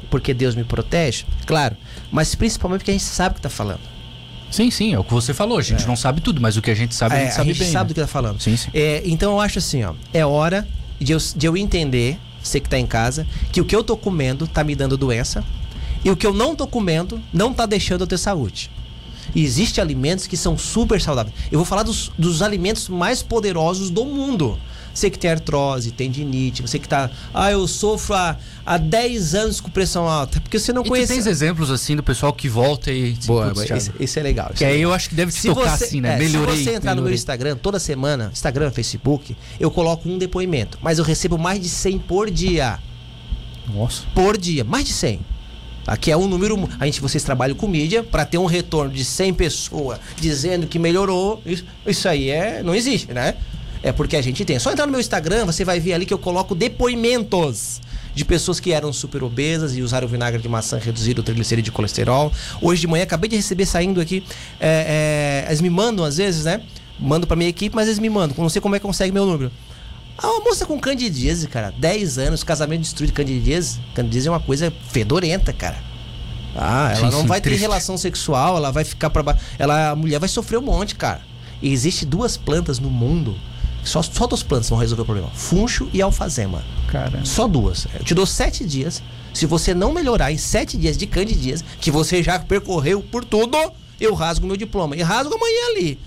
porque 0.09 0.33
Deus 0.33 0.55
me 0.55 0.63
protege, 0.63 1.25
claro, 1.45 1.77
mas 2.13 2.35
principalmente 2.37 2.81
porque 2.81 2.93
a 2.93 2.95
gente 2.95 3.05
sabe 3.05 3.33
o 3.33 3.35
que 3.37 3.43
tá 3.43 3.51
falando. 3.51 3.81
Sim, 4.51 4.71
sim, 4.71 4.95
é 4.95 4.99
o 4.99 5.05
que 5.05 5.13
você 5.13 5.33
falou. 5.35 5.59
A 5.59 5.63
gente 5.63 5.87
não 5.87 5.97
sabe 5.97 6.21
tudo, 6.21 6.41
mas 6.41 6.57
o 6.57 6.63
que 6.63 6.71
a 6.71 6.75
gente 6.75 6.95
sabe, 6.95 7.15
a 7.15 7.19
É, 7.19 7.23
gente 7.25 7.35
sabe 7.35 7.51
a 7.51 7.53
gente 7.53 7.63
bem. 7.63 7.73
sabe 7.73 7.85
né? 7.85 7.89
do 7.89 7.95
que 7.95 8.01
tá 8.01 8.07
falando. 8.07 8.41
Sim, 8.41 8.57
sim. 8.57 8.71
É, 8.75 9.03
então 9.05 9.33
eu 9.33 9.41
acho 9.41 9.59
assim, 9.59 9.83
ó, 9.85 9.95
é 10.15 10.25
hora 10.27 10.67
de 11.01 11.13
eu, 11.13 11.19
de 11.37 11.47
eu 11.47 11.57
entender, 11.57 12.19
você 12.43 12.59
que 12.61 12.69
tá 12.69 12.79
em 12.79 12.87
casa, 12.87 13.27
que 13.53 13.61
o 13.61 13.65
que 13.65 13.75
eu 13.75 13.83
tô 13.85 13.97
comendo 13.97 14.47
tá 14.47 14.63
me 14.65 14.75
dando 14.77 14.97
doença 14.97 15.45
e 16.05 16.11
o 16.11 16.17
que 16.17 16.27
eu 16.27 16.33
não 16.35 16.55
tô 16.57 16.67
comendo 16.67 17.21
não 17.33 17.53
tá 17.53 17.67
deixando 17.67 18.03
eu 18.03 18.07
ter 18.07 18.19
saúde. 18.19 18.71
E 19.35 19.45
existem 19.45 19.81
alimentos 19.81 20.27
que 20.27 20.37
são 20.37 20.59
super 20.59 21.01
saudáveis. 21.01 21.35
Eu 21.53 21.59
vou 21.59 21.65
falar 21.65 21.85
dos, 21.85 22.11
dos 22.19 22.43
alimentos 22.43 22.89
mais 22.89 23.23
poderosos 23.23 23.89
do 23.91 24.05
mundo. 24.05 24.59
Você 24.93 25.09
que 25.09 25.17
tem 25.17 25.31
artrose, 25.31 25.93
tendinite, 25.93 26.63
você 26.63 26.77
que 26.81 26.89
tá. 26.89 27.09
Ah, 27.33 27.49
eu 27.53 27.69
sofro 27.69 28.13
há, 28.17 28.37
há 28.67 28.77
10 28.77 29.35
anos 29.37 29.61
com 29.61 29.71
pressão 29.71 30.09
alta. 30.09 30.41
Porque 30.41 30.59
você 30.59 30.73
não 30.73 30.83
E 30.85 30.89
conhece. 30.89 31.15
tens 31.15 31.27
exemplos 31.29 31.71
assim 31.71 31.95
do 31.95 32.03
pessoal 32.03 32.33
que 32.33 32.49
volta 32.49 32.91
e. 32.91 33.13
Boa, 33.25 33.53
esse, 33.73 33.93
esse 34.01 34.19
é 34.19 34.23
legal. 34.25 34.49
esse 34.49 34.59
Que 34.59 34.65
é 34.65 34.69
aí 34.69 34.73
legal. 34.79 34.91
eu 34.91 34.95
acho 34.97 35.09
que 35.09 35.15
deve 35.15 35.31
te 35.31 35.39
Se 35.39 35.49
tocar 35.49 35.79
você, 35.79 35.85
assim, 35.85 36.01
né? 36.01 36.17
é, 36.17 36.19
melhorei. 36.19 36.57
se 36.57 36.65
você 36.65 36.71
entrar 36.75 36.91
no 36.91 36.97
meu 36.97 37.05
melhorei. 37.05 37.15
Instagram 37.15 37.57
toda 37.57 37.79
semana, 37.79 38.31
Instagram, 38.33 38.73
Facebook, 38.73 39.37
eu 39.61 39.71
coloco 39.71 40.09
um 40.09 40.19
depoimento. 40.19 40.77
Mas 40.83 40.99
eu 40.99 41.05
recebo 41.05 41.39
mais 41.39 41.61
de 41.61 41.69
100 41.69 41.99
por 42.01 42.29
dia. 42.29 42.81
Nossa. 43.73 44.03
Por 44.13 44.37
dia. 44.37 44.65
Mais 44.65 44.85
de 44.85 44.93
100. 44.93 45.21
Aqui 45.91 46.13
é 46.13 46.17
um 46.17 46.29
número. 46.29 46.69
A 46.79 46.87
gente, 46.87 47.01
vocês 47.01 47.25
trabalham 47.25 47.57
com 47.57 47.67
mídia 47.67 48.05
para 48.05 48.25
ter 48.25 48.39
um 48.39 48.45
retorno 48.45 48.93
de 48.93 49.05
100 49.05 49.35
pessoas 49.35 49.99
dizendo 50.21 50.69
que 50.69 50.79
melhorou. 50.79 51.43
Isso, 51.45 51.65
isso 51.85 52.09
aí 52.09 52.31
é, 52.31 52.63
não 52.63 52.77
existe, 52.77 53.13
né? 53.13 53.35
É 53.83 53.91
porque 53.91 54.15
a 54.15 54.23
gente 54.23 54.45
tem. 54.45 54.57
Só 54.61 54.71
entrar 54.71 54.87
no 54.87 54.93
meu 54.93 55.01
Instagram, 55.01 55.47
você 55.47 55.65
vai 55.65 55.81
ver 55.81 55.95
ali 55.95 56.07
que 56.07 56.15
eu 56.15 56.19
coloco 56.19 56.55
depoimentos 56.55 57.81
de 58.15 58.25
pessoas 58.25 58.61
que 58.61 58.73
eram 58.73 58.93
super 58.93 59.25
obesas 59.25 59.77
e 59.77 59.83
usaram 59.83 60.07
vinagre 60.07 60.41
de 60.41 60.49
maçã, 60.49 60.79
reduziram 60.79 61.23
o 61.23 61.25
triglicerídeo 61.25 61.73
de 61.73 61.73
colesterol. 61.73 62.33
Hoje 62.63 62.83
de 62.83 62.87
manhã, 62.87 63.03
acabei 63.03 63.29
de 63.29 63.35
receber 63.35 63.67
saindo 63.67 64.01
aqui. 64.01 64.23
É, 64.61 65.43
é, 65.45 65.49
eles 65.49 65.61
me 65.61 65.71
mandam 65.71 66.05
às 66.05 66.19
vezes, 66.19 66.45
né? 66.45 66.63
Mando 67.01 67.27
pra 67.27 67.35
minha 67.35 67.51
equipe, 67.51 67.75
mas 67.75 67.89
eles 67.89 67.99
me 67.99 68.09
mandam. 68.09 68.37
Não 68.39 68.49
sei 68.49 68.63
como 68.63 68.77
é 68.77 68.79
que 68.79 68.87
consegue 68.87 69.13
meu 69.13 69.27
número. 69.27 69.51
Ah, 70.23 70.29
uma 70.29 70.41
moça 70.41 70.67
com 70.67 70.79
candidíase, 70.79 71.49
cara. 71.49 71.73
10 71.79 72.19
anos, 72.19 72.45
casamento 72.45 72.83
destruído 72.83 73.11
de 73.11 73.15
candidíase. 73.15 73.81
Candidíase 73.95 74.29
é 74.29 74.31
uma 74.31 74.41
coisa 74.41 74.73
fedorenta, 74.91 75.53
cara. 75.53 75.79
Ah, 76.55 76.93
ela 76.97 77.11
não 77.11 77.27
vai 77.27 77.41
ter 77.41 77.51
triste. 77.51 77.63
relação 77.63 77.97
sexual, 77.97 78.57
ela 78.57 78.71
vai 78.71 78.85
ficar 78.85 79.09
pra 79.09 79.23
baixo. 79.23 79.41
Ela, 79.59 79.91
a 79.91 79.97
mulher 79.97 80.19
vai 80.19 80.29
sofrer 80.29 80.59
um 80.59 80.63
monte, 80.63 80.95
cara. 80.95 81.23
E 81.63 81.73
existe 81.73 82.05
duas 82.05 82.37
plantas 82.37 82.79
no 82.79 82.91
mundo. 82.91 83.37
Só, 83.83 84.03
só 84.03 84.27
duas 84.27 84.43
plantas 84.43 84.69
vão 84.69 84.79
resolver 84.79 85.03
o 85.03 85.05
problema: 85.07 85.31
funcho 85.31 85.89
e 85.93 86.03
alfazema. 86.03 86.63
Caramba. 86.89 87.25
Só 87.25 87.49
duas. 87.49 87.87
Eu 87.95 88.05
te 88.05 88.15
dou 88.15 88.27
sete 88.27 88.65
dias. 88.65 89.03
Se 89.33 89.47
você 89.47 89.73
não 89.73 89.93
melhorar 89.93 90.33
em 90.33 90.37
sete 90.37 90.77
dias 90.77 90.99
de 90.99 91.07
candidíase, 91.07 91.65
que 91.81 91.91
você 91.91 92.23
já 92.23 92.39
percorreu 92.39 93.01
por 93.01 93.25
tudo, 93.25 93.57
eu 94.01 94.13
rasgo 94.13 94.47
meu 94.47 94.57
diploma. 94.57 94.97
E 94.97 95.03
rasgo 95.03 95.35
amanhã 95.35 95.71
ali. 95.71 95.99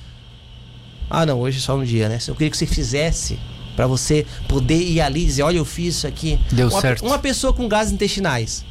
Ah, 1.10 1.26
não, 1.26 1.40
hoje 1.40 1.58
é 1.60 1.62
só 1.62 1.76
um 1.76 1.84
dia, 1.84 2.10
né? 2.10 2.20
Eu 2.28 2.34
queria 2.34 2.52
que 2.52 2.58
você 2.58 2.66
fizesse 2.66 3.40
pra 3.76 3.88
você 3.88 4.26
poder 4.48 4.82
ir 4.82 5.02
ali 5.02 5.24
e 5.24 5.26
dizer: 5.26 5.44
olha, 5.44 5.58
eu 5.58 5.66
fiz 5.66 5.96
isso 5.96 6.08
aqui. 6.08 6.40
Deu 6.52 6.70
uma, 6.70 6.82
certo. 6.82 7.06
Uma 7.06 7.20
pessoa 7.20 7.54
com 7.54 7.68
gases 7.68 7.94
intestinais. 7.94 8.64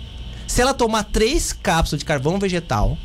Se 0.47 0.61
ela 0.61 0.75
tomar 0.75 1.05
três 1.05 1.53
cápsulas 1.53 2.01
de 2.01 2.05
carvão 2.05 2.39
vegetal 2.39 2.97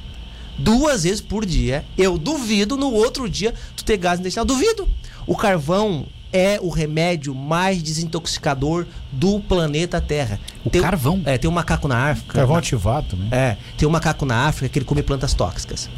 duas 0.58 1.04
vezes 1.04 1.22
por 1.22 1.46
dia, 1.46 1.86
eu 1.98 2.18
duvido 2.18 2.76
no 2.76 2.92
outro 2.92 3.30
dia 3.30 3.54
tu 3.76 3.84
ter 3.84 3.98
gás 3.98 4.20
intestinal. 4.20 4.46
Duvido. 4.46 4.88
O 5.26 5.36
carvão 5.36 6.06
é 6.32 6.60
o 6.62 6.70
remédio 6.70 7.34
mais 7.34 7.82
desintoxicador 7.82 8.86
do 9.12 9.40
planeta 9.40 10.02
Terra. 10.02 10.40
O 10.66 10.70
Tem- 10.70 10.82
carvão? 10.82 11.22
É, 11.26 11.38
tem 11.38 11.50
um 11.50 11.54
macaco 11.54 11.88
na 11.88 12.12
África. 12.12 12.34
Carvão 12.34 12.58
ativado, 12.58 13.16
né? 13.16 13.28
É, 13.32 13.58
tem 13.78 13.88
um 13.88 13.92
macaco 13.92 14.26
na 14.26 14.48
África 14.48 14.70
que 14.70 14.80
ele 14.80 14.86
come 14.86 15.02
plantas 15.04 15.34
tóxicas. 15.34 15.90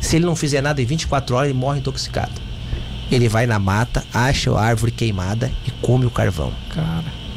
Se 0.00 0.16
ele 0.16 0.26
não 0.26 0.36
fizer 0.36 0.60
nada 0.60 0.80
em 0.80 0.84
24 0.84 1.34
horas, 1.34 1.50
ele 1.50 1.58
morre 1.58 1.78
intoxicado. 1.80 2.47
Ele 3.10 3.28
vai 3.28 3.46
na 3.46 3.58
mata, 3.58 4.04
acha 4.12 4.50
a 4.52 4.62
árvore 4.62 4.92
queimada 4.92 5.50
e 5.66 5.70
come 5.82 6.06
o 6.06 6.10
carvão. 6.10 6.52
Cara. 6.70 7.27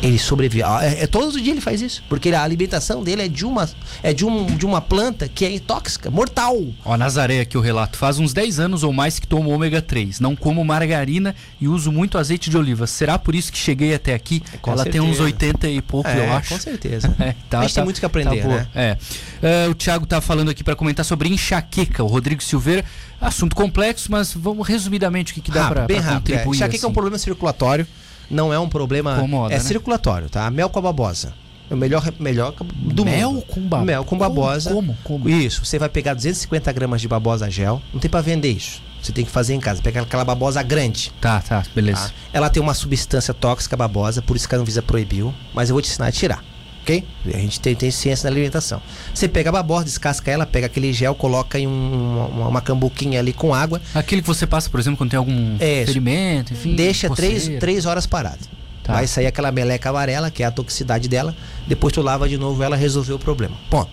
Ele 0.00 0.18
sobrevive. 0.18 0.62
Ah, 0.62 0.80
É, 0.82 1.02
é 1.04 1.06
todos 1.06 1.34
os 1.34 1.42
dias 1.42 1.54
ele 1.54 1.60
faz 1.60 1.82
isso, 1.82 2.02
porque 2.08 2.30
a 2.30 2.42
alimentação 2.42 3.02
dele 3.02 3.22
é 3.22 3.28
de 3.28 3.44
uma 3.44 3.68
é 4.02 4.12
de, 4.12 4.24
um, 4.24 4.46
de 4.46 4.64
uma 4.64 4.80
planta 4.80 5.28
que 5.28 5.44
é 5.44 5.58
tóxica, 5.58 6.10
mortal. 6.10 6.56
Ó, 6.84 6.96
Nazaré 6.96 7.40
aqui 7.40 7.58
o 7.58 7.60
relato. 7.60 7.98
Faz 7.98 8.18
uns 8.18 8.32
10 8.32 8.60
anos 8.60 8.82
ou 8.84 8.92
mais 8.92 9.18
que 9.18 9.26
tomo 9.26 9.50
ômega 9.50 9.82
3. 9.82 10.20
Não 10.20 10.36
como 10.36 10.64
margarina 10.64 11.34
e 11.60 11.66
uso 11.66 11.90
muito 11.90 12.16
azeite 12.16 12.48
de 12.48 12.56
oliva. 12.56 12.86
Será 12.86 13.18
por 13.18 13.34
isso 13.34 13.50
que 13.50 13.58
cheguei 13.58 13.92
até 13.94 14.14
aqui? 14.14 14.40
Com 14.62 14.70
Ela 14.70 14.84
tem 14.84 15.00
uns 15.00 15.16
certeza. 15.16 15.22
80 15.24 15.68
e 15.68 15.82
pouco, 15.82 16.08
eu 16.08 16.32
acho. 16.32 16.48
com 16.50 16.60
certeza. 16.60 17.14
É, 17.18 17.34
tá, 17.50 17.58
a 17.58 17.62
gente 17.62 17.74
tá- 17.74 17.80
tem 17.80 17.84
muito 17.84 17.98
que 17.98 18.06
aprender, 18.06 18.42
tá 18.42 18.48
né? 18.48 18.66
É. 18.74 18.96
É, 19.42 19.68
o 19.68 19.74
Thiago 19.74 20.06
tá 20.06 20.20
falando 20.20 20.50
aqui 20.50 20.62
para 20.62 20.76
comentar 20.76 21.04
sobre 21.04 21.28
enxaqueca. 21.28 22.04
O 22.04 22.06
Rodrigo 22.06 22.40
Silveira, 22.42 22.84
assunto 23.20 23.56
complexo, 23.56 24.10
mas 24.12 24.32
vamos 24.32 24.66
resumidamente 24.66 25.32
o 25.32 25.34
que, 25.34 25.40
que 25.40 25.50
dá 25.50 25.66
para 25.68 25.80
rápido. 25.82 25.98
É. 25.98 26.12
contribuir. 26.14 26.56
Enxaqueca 26.56 26.84
é 26.84 26.86
um 26.86 26.90
assim. 26.90 26.94
problema 26.94 27.18
circulatório, 27.18 27.86
não 28.30 28.52
é 28.52 28.58
um 28.58 28.68
problema. 28.68 29.16
Incomoda, 29.18 29.54
é 29.54 29.58
né? 29.58 29.62
circulatório, 29.62 30.28
tá? 30.28 30.50
Mel 30.50 30.68
com 30.68 30.78
a 30.78 30.82
babosa. 30.82 31.32
É 31.70 31.74
o 31.74 31.76
melhor, 31.76 32.02
melhor 32.18 32.54
do 32.74 33.04
Mel 33.04 33.32
mundo. 33.32 33.44
com 33.46 33.60
babosa? 33.60 33.84
Mel 33.84 34.04
com 34.04 34.18
babosa. 34.18 34.70
Como? 34.72 34.98
Como? 35.04 35.28
Isso. 35.28 35.64
Você 35.64 35.78
vai 35.78 35.88
pegar 35.88 36.14
250 36.14 36.72
gramas 36.72 37.00
de 37.00 37.08
babosa 37.08 37.50
gel. 37.50 37.82
Não 37.92 38.00
tem 38.00 38.10
pra 38.10 38.22
vender 38.22 38.50
isso. 38.50 38.80
Você 39.02 39.12
tem 39.12 39.24
que 39.24 39.30
fazer 39.30 39.54
em 39.54 39.60
casa. 39.60 39.82
Pega 39.82 40.02
aquela 40.02 40.24
babosa 40.24 40.62
grande. 40.62 41.12
Tá, 41.20 41.40
tá, 41.40 41.62
beleza. 41.74 42.08
Tá? 42.08 42.14
Ela 42.32 42.50
tem 42.50 42.62
uma 42.62 42.74
substância 42.74 43.32
tóxica 43.34 43.76
babosa, 43.76 44.22
por 44.22 44.36
isso 44.36 44.48
que 44.48 44.54
a 44.54 44.58
Anvisa 44.58 44.82
proibiu. 44.82 45.32
Mas 45.54 45.68
eu 45.68 45.74
vou 45.74 45.82
te 45.82 45.88
ensinar 45.88 46.06
a 46.06 46.12
tirar. 46.12 46.42
Ok? 46.88 47.04
A 47.26 47.38
gente 47.38 47.60
tem, 47.60 47.74
tem 47.74 47.90
ciência 47.90 48.28
na 48.30 48.34
alimentação. 48.34 48.80
Você 49.12 49.28
pega 49.28 49.50
a 49.50 49.52
babosa, 49.52 49.84
descasca 49.84 50.30
ela, 50.30 50.46
pega 50.46 50.66
aquele 50.66 50.90
gel, 50.92 51.14
coloca 51.14 51.58
em 51.58 51.66
um- 51.66 52.28
uma, 52.34 52.48
uma 52.48 52.60
cambuquinha 52.62 53.20
ali 53.20 53.32
com 53.34 53.52
água. 53.54 53.80
Aquele 53.94 54.22
que 54.22 54.26
você 54.28 54.46
passa, 54.46 54.70
por 54.70 54.80
exemplo, 54.80 54.96
quando 54.96 55.10
tem 55.10 55.18
algum 55.18 55.56
É, 55.60 55.84
ferimento, 55.84 56.54
enfim. 56.54 56.74
deixa 56.74 57.10
três, 57.10 57.40
coceira. 57.42 57.60
três 57.60 57.84
horas 57.84 58.06
parado. 58.06 58.38
Tá. 58.82 58.94
Vai 58.94 59.06
sair 59.06 59.26
aquela 59.26 59.52
meleca 59.52 59.90
amarela, 59.90 60.30
que 60.30 60.42
é 60.42 60.46
a 60.46 60.50
toxicidade 60.50 61.08
dela. 61.08 61.36
Depois 61.66 61.92
tu 61.92 62.00
lava 62.00 62.26
de 62.26 62.38
novo 62.38 62.62
ela 62.62 62.74
resolveu 62.76 63.16
o 63.16 63.18
problema. 63.18 63.54
Ponto. 63.68 63.90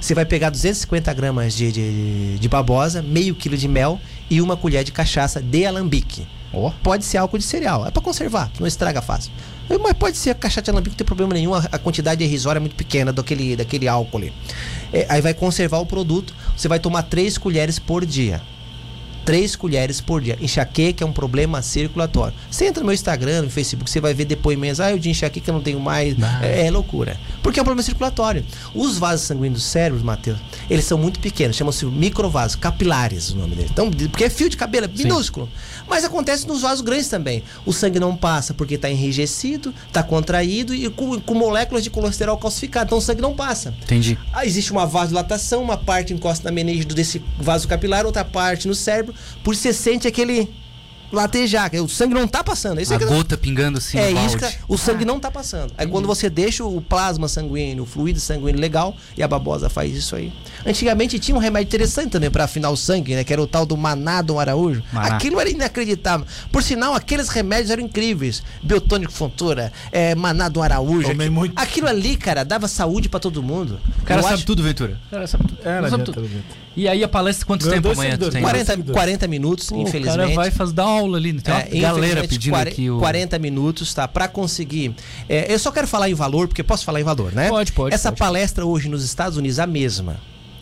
Você 0.00 0.14
vai 0.14 0.24
pegar 0.24 0.48
250 0.48 1.12
gramas 1.12 1.54
de, 1.54 1.70
de, 1.70 2.38
de 2.38 2.48
babosa, 2.48 3.02
meio 3.02 3.34
quilo 3.34 3.58
de 3.58 3.68
mel 3.68 4.00
e 4.30 4.40
uma 4.40 4.56
colher 4.56 4.84
de 4.84 4.92
cachaça 4.92 5.42
de 5.42 5.66
alambique. 5.66 6.26
Ó. 6.54 6.70
Pode 6.82 7.04
ser 7.04 7.18
álcool 7.18 7.36
de 7.36 7.44
cereal, 7.44 7.86
é 7.86 7.90
pra 7.90 8.00
conservar, 8.00 8.50
não 8.58 8.66
estraga 8.66 9.02
fácil. 9.02 9.30
Mas 9.76 9.92
pode 9.92 10.16
ser 10.16 10.34
cachaça 10.34 10.62
de 10.62 10.70
alambique, 10.70 10.94
não 10.94 10.96
tem 10.96 11.06
problema 11.06 11.34
nenhum, 11.34 11.54
a, 11.54 11.58
a 11.72 11.78
quantidade 11.78 12.24
irrisória 12.24 12.58
é 12.58 12.60
muito 12.60 12.76
pequena 12.76 13.12
daquele, 13.12 13.56
daquele 13.56 13.86
álcool 13.86 14.18
ali. 14.18 14.32
É, 14.92 15.06
aí 15.08 15.20
vai 15.20 15.34
conservar 15.34 15.78
o 15.78 15.86
produto, 15.86 16.34
você 16.56 16.68
vai 16.68 16.78
tomar 16.78 17.02
3 17.02 17.36
colheres 17.38 17.78
por 17.78 18.06
dia. 18.06 18.40
3 19.28 19.56
colheres 19.56 20.00
por 20.00 20.22
dia. 20.22 20.38
Enxaqueca 20.40 21.04
é 21.04 21.06
um 21.06 21.12
problema 21.12 21.60
circulatório. 21.60 22.32
Você 22.50 22.64
entra 22.64 22.80
no 22.80 22.86
meu 22.86 22.94
Instagram, 22.94 23.42
no 23.42 23.50
Facebook, 23.50 23.90
você 23.90 24.00
vai 24.00 24.14
ver 24.14 24.24
depoimentos. 24.24 24.80
Ah, 24.80 24.90
eu 24.90 24.98
de 24.98 25.10
enxaqueca 25.10 25.50
eu 25.50 25.54
não 25.54 25.60
tenho 25.60 25.78
mais. 25.78 26.16
Ah. 26.22 26.40
É, 26.42 26.66
é 26.66 26.70
loucura. 26.70 27.20
Porque 27.42 27.60
é 27.60 27.62
um 27.62 27.64
problema 27.64 27.82
circulatório. 27.82 28.42
Os 28.74 28.96
vasos 28.96 29.26
sanguíneos 29.26 29.60
do 29.60 29.68
cérebro, 29.68 30.02
Matheus, 30.02 30.38
eles 30.70 30.86
são 30.86 30.96
muito 30.96 31.20
pequenos. 31.20 31.56
Chamam-se 31.56 31.84
microvasos, 31.84 32.56
capilares 32.56 33.30
o 33.32 33.36
nome 33.36 33.54
deles. 33.54 33.70
Então, 33.70 33.90
porque 33.90 34.24
é 34.24 34.30
fio 34.30 34.48
de 34.48 34.56
cabelo, 34.56 34.86
é 34.86 34.88
minúsculo. 34.88 35.46
Mas 35.86 36.04
acontece 36.04 36.48
nos 36.48 36.62
vasos 36.62 36.80
grandes 36.80 37.08
também. 37.08 37.42
O 37.66 37.72
sangue 37.74 38.00
não 38.00 38.16
passa 38.16 38.54
porque 38.54 38.76
está 38.76 38.88
enrijecido, 38.88 39.74
está 39.86 40.02
contraído 40.02 40.74
e 40.74 40.88
com, 40.88 41.20
com 41.20 41.34
moléculas 41.34 41.84
de 41.84 41.90
colesterol 41.90 42.38
calcificado. 42.38 42.86
Então 42.86 42.96
o 42.96 43.02
sangue 43.02 43.20
não 43.20 43.34
passa. 43.34 43.74
Entendi. 43.82 44.18
Ah, 44.32 44.46
existe 44.46 44.72
uma 44.72 44.86
vasodilatação, 44.86 45.62
uma 45.62 45.76
parte 45.76 46.14
encosta 46.14 46.48
na 46.48 46.50
meningite 46.50 46.94
desse 46.94 47.22
vaso 47.38 47.68
capilar, 47.68 48.06
outra 48.06 48.24
parte 48.24 48.66
no 48.66 48.74
cérebro, 48.74 49.14
por 49.42 49.52
isso 49.54 49.62
você 49.62 49.72
sente 49.72 50.06
aquele 50.08 50.48
latejar, 51.10 51.70
que 51.70 51.80
o 51.80 51.88
sangue 51.88 52.12
não 52.12 52.28
tá 52.28 52.44
passando. 52.44 52.82
Isso 52.82 52.92
A 52.92 52.96
é 52.96 52.98
que- 52.98 53.06
gota 53.06 53.34
pingando 53.34 53.78
assim 53.78 53.96
é 53.96 54.10
no 54.10 54.26
isso 54.26 54.36
balde. 54.38 54.56
que 54.58 54.62
o 54.68 54.76
sangue 54.76 55.06
não 55.06 55.18
tá 55.18 55.30
passando. 55.30 55.72
Aí 55.78 55.86
quando 55.86 56.06
você 56.06 56.28
deixa 56.28 56.62
o 56.64 56.82
plasma 56.82 57.26
sanguíneo, 57.28 57.84
o 57.84 57.86
fluido 57.86 58.20
sanguíneo 58.20 58.60
legal, 58.60 58.94
e 59.16 59.22
a 59.22 59.26
babosa 59.28 59.70
faz 59.70 59.96
isso 59.96 60.14
aí. 60.14 60.30
Antigamente 60.66 61.18
tinha 61.18 61.34
um 61.34 61.40
remédio 61.40 61.68
interessante 61.68 62.10
também 62.10 62.30
para 62.30 62.44
afinar 62.44 62.68
o 62.68 62.76
sangue, 62.76 63.14
né? 63.14 63.24
Que 63.24 63.32
era 63.32 63.40
o 63.40 63.46
tal 63.46 63.64
do 63.64 63.74
Maná 63.74 64.20
do 64.20 64.38
Araújo. 64.38 64.82
Maná. 64.92 65.16
Aquilo 65.16 65.40
era 65.40 65.48
inacreditável. 65.48 66.26
Por 66.52 66.62
sinal, 66.62 66.92
aqueles 66.92 67.30
remédios 67.30 67.70
eram 67.70 67.82
incríveis. 67.84 68.42
Biotônico 68.62 69.10
Fontoura, 69.10 69.72
é, 69.90 70.14
Maná 70.14 70.50
do 70.50 70.60
Araújo. 70.60 71.10
Aquilo, 71.10 71.32
muito. 71.32 71.54
aquilo 71.58 71.88
ali, 71.88 72.16
cara, 72.18 72.44
dava 72.44 72.68
saúde 72.68 73.08
para 73.08 73.18
todo 73.18 73.42
mundo. 73.42 73.80
O 74.02 74.04
cara 74.04 74.20
Eu 74.20 74.24
sabe 74.24 74.34
acho- 74.34 74.44
tudo, 74.44 74.62
Ventura. 74.62 75.00
O 75.06 75.10
cara 75.10 75.26
sabe 75.26 75.44
tudo. 75.48 75.58
É, 75.66 75.80
não 75.80 75.88
sabe 75.88 76.04
tudo. 76.04 76.28
E 76.78 76.86
aí 76.88 77.02
a 77.02 77.08
palestra, 77.08 77.44
quanto 77.44 77.64
Ganhou 77.66 77.82
tempo 77.82 77.92
amanhã 77.92 78.16
tem? 78.16 78.40
40, 78.40 78.64
seguidores. 78.70 78.92
40 78.96 79.26
minutos, 79.26 79.68
Pô, 79.68 79.80
infelizmente. 79.80 80.14
O 80.14 80.26
cara 80.26 80.34
vai 80.34 80.50
fazer 80.52 80.72
dar 80.74 80.84
aula 80.84 81.18
ali. 81.18 81.32
né? 81.32 81.40
Tem 81.42 81.52
uma 81.54 81.60
É, 81.62 81.80
galera 81.80 82.20
pedindo 82.28 82.52
40, 82.52 82.70
aqui 82.70 82.88
o... 82.90 82.98
40 82.98 83.38
minutos, 83.40 83.92
tá? 83.92 84.06
Pra 84.06 84.28
conseguir. 84.28 84.94
É, 85.28 85.52
eu 85.52 85.58
só 85.58 85.72
quero 85.72 85.88
falar 85.88 86.08
em 86.08 86.14
valor, 86.14 86.46
porque 86.46 86.62
posso 86.62 86.84
falar 86.84 87.00
em 87.00 87.04
valor, 87.04 87.32
né? 87.32 87.48
Pode, 87.48 87.72
pode, 87.72 87.94
Essa 87.94 88.10
pode. 88.12 88.20
palestra 88.20 88.64
hoje 88.64 88.88
nos 88.88 89.02
Estados 89.04 89.36
Unidos, 89.36 89.58
a 89.58 89.66
mesma. 89.66 90.16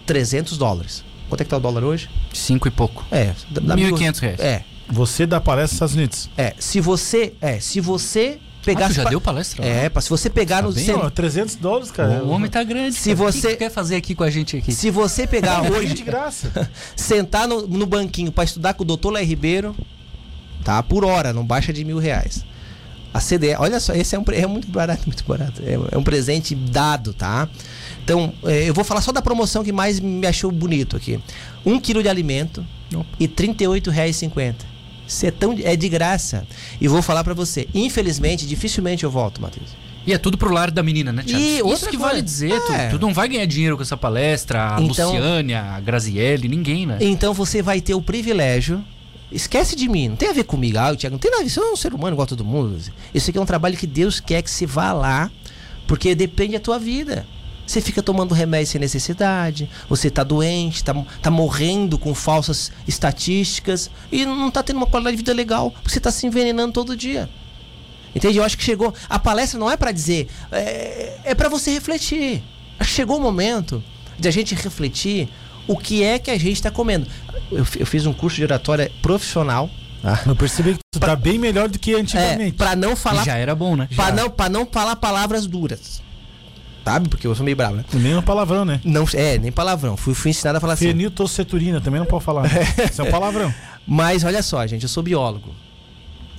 300 0.06 0.56
dólares. 0.56 1.04
Quanto 1.28 1.40
é 1.40 1.44
que 1.44 1.50
tá 1.50 1.56
o 1.56 1.60
dólar 1.60 1.84
hoje? 1.84 2.08
Cinco 2.32 2.66
e 2.68 2.70
pouco. 2.70 3.04
É. 3.10 3.34
dá- 3.50 3.60
dá 3.60 3.76
1.500 3.76 4.18
reais. 4.20 4.40
É. 4.40 4.62
Você 4.88 5.26
dá 5.26 5.40
palestra 5.40 5.64
nos 5.64 5.72
Estados 5.74 5.94
Unidos. 5.96 6.30
É. 6.38 6.54
Se 6.58 6.80
você. 6.80 7.34
É, 7.40 7.58
se 7.60 7.80
você 7.80 8.38
pegar. 8.66 8.86
Ah, 8.86 8.92
já 8.92 9.04
pa- 9.04 9.10
deu 9.10 9.20
palestra? 9.20 9.64
É, 9.64 9.88
pá, 9.88 10.00
se 10.00 10.10
você 10.10 10.28
pegar 10.28 10.56
Tá 10.56 10.62
no. 10.68 10.72
bem, 10.74 10.86
Não, 10.88 11.08
300 11.10 11.54
dólares, 11.56 11.90
cara. 11.90 12.22
O 12.22 12.28
homem 12.30 12.50
tá 12.50 12.62
grande. 12.62 12.94
Se 12.96 13.14
cara. 13.14 13.22
O 13.28 13.32
que 13.32 13.32
você- 13.38 13.48
que 13.48 13.54
tu 13.54 13.58
quer 13.60 13.70
fazer 13.70 13.96
aqui 13.96 14.14
com 14.14 14.24
a 14.24 14.30
gente 14.30 14.56
aqui? 14.56 14.72
Se 14.72 14.90
você 14.90 15.26
pegar 15.26 15.62
Hoje 15.72 15.94
de 15.94 16.02
graça. 16.02 16.50
sentar 16.94 17.48
no, 17.48 17.66
no 17.66 17.86
banquinho 17.86 18.30
pra 18.30 18.44
estudar 18.44 18.74
com 18.74 18.82
o 18.82 18.86
doutor 18.86 19.10
Léo 19.12 19.24
Ribeiro, 19.24 19.74
tá? 20.64 20.82
Por 20.82 21.04
hora, 21.04 21.32
não 21.32 21.44
baixa 21.46 21.72
de 21.72 21.84
mil 21.84 21.98
reais. 21.98 22.44
A 23.14 23.20
CDE, 23.20 23.54
olha 23.58 23.80
só, 23.80 23.94
esse 23.94 24.14
é, 24.14 24.18
um, 24.18 24.24
é 24.30 24.46
muito 24.46 24.68
barato, 24.68 25.04
muito 25.06 25.24
barato. 25.24 25.62
É, 25.64 25.78
é 25.94 25.96
um 25.96 26.02
presente 26.02 26.54
dado, 26.54 27.14
tá? 27.14 27.48
Então, 28.04 28.34
é, 28.44 28.68
eu 28.68 28.74
vou 28.74 28.84
falar 28.84 29.00
só 29.00 29.10
da 29.10 29.22
promoção 29.22 29.64
que 29.64 29.72
mais 29.72 29.98
me 29.98 30.26
achou 30.26 30.52
bonito 30.52 30.96
aqui. 30.96 31.18
Um 31.64 31.80
quilo 31.80 32.02
de 32.02 32.10
alimento 32.10 32.64
Opa. 32.94 33.06
e 33.18 33.24
R$ 33.24 33.32
38,50. 33.32 34.54
Isso 35.06 35.24
é, 35.26 35.30
tão, 35.30 35.54
é 35.62 35.76
de 35.76 35.88
graça. 35.88 36.46
E 36.80 36.88
vou 36.88 37.00
falar 37.02 37.22
pra 37.24 37.34
você, 37.34 37.68
infelizmente, 37.74 38.46
dificilmente 38.46 39.04
eu 39.04 39.10
volto, 39.10 39.40
Matheus. 39.40 39.70
E 40.06 40.12
é 40.12 40.18
tudo 40.18 40.38
pro 40.38 40.52
lar 40.52 40.70
da 40.70 40.82
menina, 40.82 41.12
né, 41.12 41.22
Thiago? 41.24 41.42
E 41.42 41.56
Isso 41.56 41.66
outra 41.66 41.90
que 41.90 41.96
coisa- 41.96 42.10
vale 42.12 42.22
dizer. 42.22 42.60
Tu, 42.66 42.72
É. 42.72 42.88
tu 42.90 42.98
não 42.98 43.12
vai 43.12 43.28
ganhar 43.28 43.44
dinheiro 43.46 43.76
com 43.76 43.82
essa 43.82 43.96
palestra. 43.96 44.76
A 44.76 44.80
Então- 44.80 45.10
Luciane, 45.12 45.54
a 45.54 45.80
Graziele, 45.80 46.46
ninguém, 46.48 46.86
né? 46.86 46.98
Então 47.00 47.34
você 47.34 47.60
vai 47.60 47.80
ter 47.80 47.94
o 47.94 48.00
privilégio. 48.02 48.84
Esquece 49.32 49.74
de 49.74 49.88
mim, 49.88 50.10
não 50.10 50.16
tem 50.16 50.28
a 50.28 50.32
ver 50.32 50.44
comigo, 50.44 50.78
ah, 50.78 50.94
Thiago, 50.94 51.14
não 51.14 51.18
tem 51.18 51.30
nada 51.30 51.42
a 51.42 51.44
ver, 51.44 51.50
você 51.50 51.58
é 51.58 51.72
um 51.72 51.74
ser 51.76 51.92
humano 51.92 52.14
igual 52.14 52.22
a 52.24 52.28
todo 52.28 52.44
mundo. 52.44 52.78
Isso 53.12 53.28
aqui 53.30 53.38
é 53.38 53.42
um 53.42 53.46
trabalho 53.46 53.76
que 53.76 53.86
Deus 53.86 54.20
quer 54.20 54.40
que 54.42 54.50
você 54.50 54.64
vá 54.64 54.92
lá, 54.92 55.28
porque 55.88 56.14
depende 56.14 56.52
da 56.52 56.60
tua 56.60 56.78
vida. 56.78 57.26
Você 57.66 57.80
fica 57.80 58.02
tomando 58.02 58.32
remédio 58.32 58.68
sem 58.68 58.80
necessidade, 58.80 59.68
você 59.88 60.08
tá 60.08 60.22
doente, 60.22 60.84
tá, 60.84 60.94
tá 61.20 61.30
morrendo 61.30 61.98
com 61.98 62.14
falsas 62.14 62.70
estatísticas 62.86 63.90
e 64.12 64.24
não 64.24 64.50
tá 64.50 64.62
tendo 64.62 64.76
uma 64.76 64.86
qualidade 64.86 65.16
de 65.16 65.22
vida 65.22 65.32
legal, 65.32 65.70
porque 65.72 65.90
você 65.90 65.98
tá 66.00 66.10
se 66.12 66.26
envenenando 66.26 66.72
todo 66.72 66.96
dia. 66.96 67.28
Entende? 68.14 68.38
Eu 68.38 68.44
acho 68.44 68.56
que 68.56 68.64
chegou. 68.64 68.94
A 69.10 69.18
palestra 69.18 69.58
não 69.58 69.70
é 69.70 69.76
pra 69.76 69.92
dizer, 69.92 70.28
é, 70.50 71.18
é 71.24 71.34
para 71.34 71.48
você 71.48 71.70
refletir. 71.72 72.42
Acho 72.78 72.90
que 72.90 72.96
chegou 72.96 73.18
o 73.18 73.20
momento 73.20 73.82
de 74.18 74.28
a 74.28 74.30
gente 74.30 74.54
refletir 74.54 75.28
o 75.66 75.76
que 75.76 76.02
é 76.02 76.18
que 76.18 76.30
a 76.30 76.38
gente 76.38 76.52
está 76.54 76.70
comendo. 76.70 77.06
Eu, 77.50 77.66
eu 77.78 77.86
fiz 77.86 78.06
um 78.06 78.12
curso 78.12 78.36
de 78.36 78.44
oratória 78.44 78.90
profissional. 79.02 79.68
Eu 80.24 80.36
percebi 80.36 80.74
que 80.74 80.80
tu 80.92 81.00
tá 81.00 81.16
bem 81.16 81.36
melhor 81.36 81.68
do 81.68 81.78
que 81.80 81.92
É, 81.92 81.98
antigamente. 82.00 82.52
para 82.56 82.76
não 82.76 82.94
falar. 82.94 83.24
já 83.24 83.36
era 83.36 83.54
bom, 83.56 83.74
né? 83.74 83.88
Pra 83.96 84.12
não, 84.12 84.30
pra 84.30 84.48
não 84.48 84.64
falar 84.64 84.94
palavras 84.96 85.46
duras. 85.46 86.00
Sabe? 86.86 87.08
Porque 87.08 87.26
eu 87.26 87.34
sou 87.34 87.44
meio 87.44 87.56
bravo, 87.56 87.74
né? 87.76 87.84
Nem 87.92 88.14
um 88.16 88.22
palavrão, 88.22 88.64
né? 88.64 88.80
Não, 88.84 89.04
é, 89.12 89.36
nem 89.38 89.50
palavrão. 89.50 89.96
Fui, 89.96 90.14
fui 90.14 90.30
ensinado 90.30 90.58
a 90.58 90.60
falar 90.60 90.74
assim. 90.74 90.86
Feniltoceturina, 90.86 91.80
também 91.80 91.98
não 91.98 92.06
pode 92.06 92.22
falar. 92.24 92.42
né? 92.44 92.50
Isso 92.90 93.02
é 93.02 93.04
um 93.04 93.10
palavrão. 93.10 93.52
Mas 93.84 94.22
olha 94.22 94.40
só, 94.40 94.64
gente, 94.68 94.84
eu 94.84 94.88
sou 94.88 95.02
biólogo. 95.02 95.52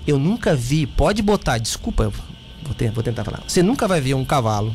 Eu 0.07 0.17
nunca 0.17 0.55
vi, 0.55 0.87
pode 0.87 1.21
botar, 1.21 1.57
desculpa, 1.57 2.09
vou, 2.63 2.73
ten- 2.73 2.91
vou 2.91 3.03
tentar 3.03 3.25
falar. 3.25 3.41
Você 3.45 3.61
nunca 3.61 3.89
vai 3.89 3.99
ver 3.99 4.13
um 4.13 4.23
cavalo, 4.23 4.73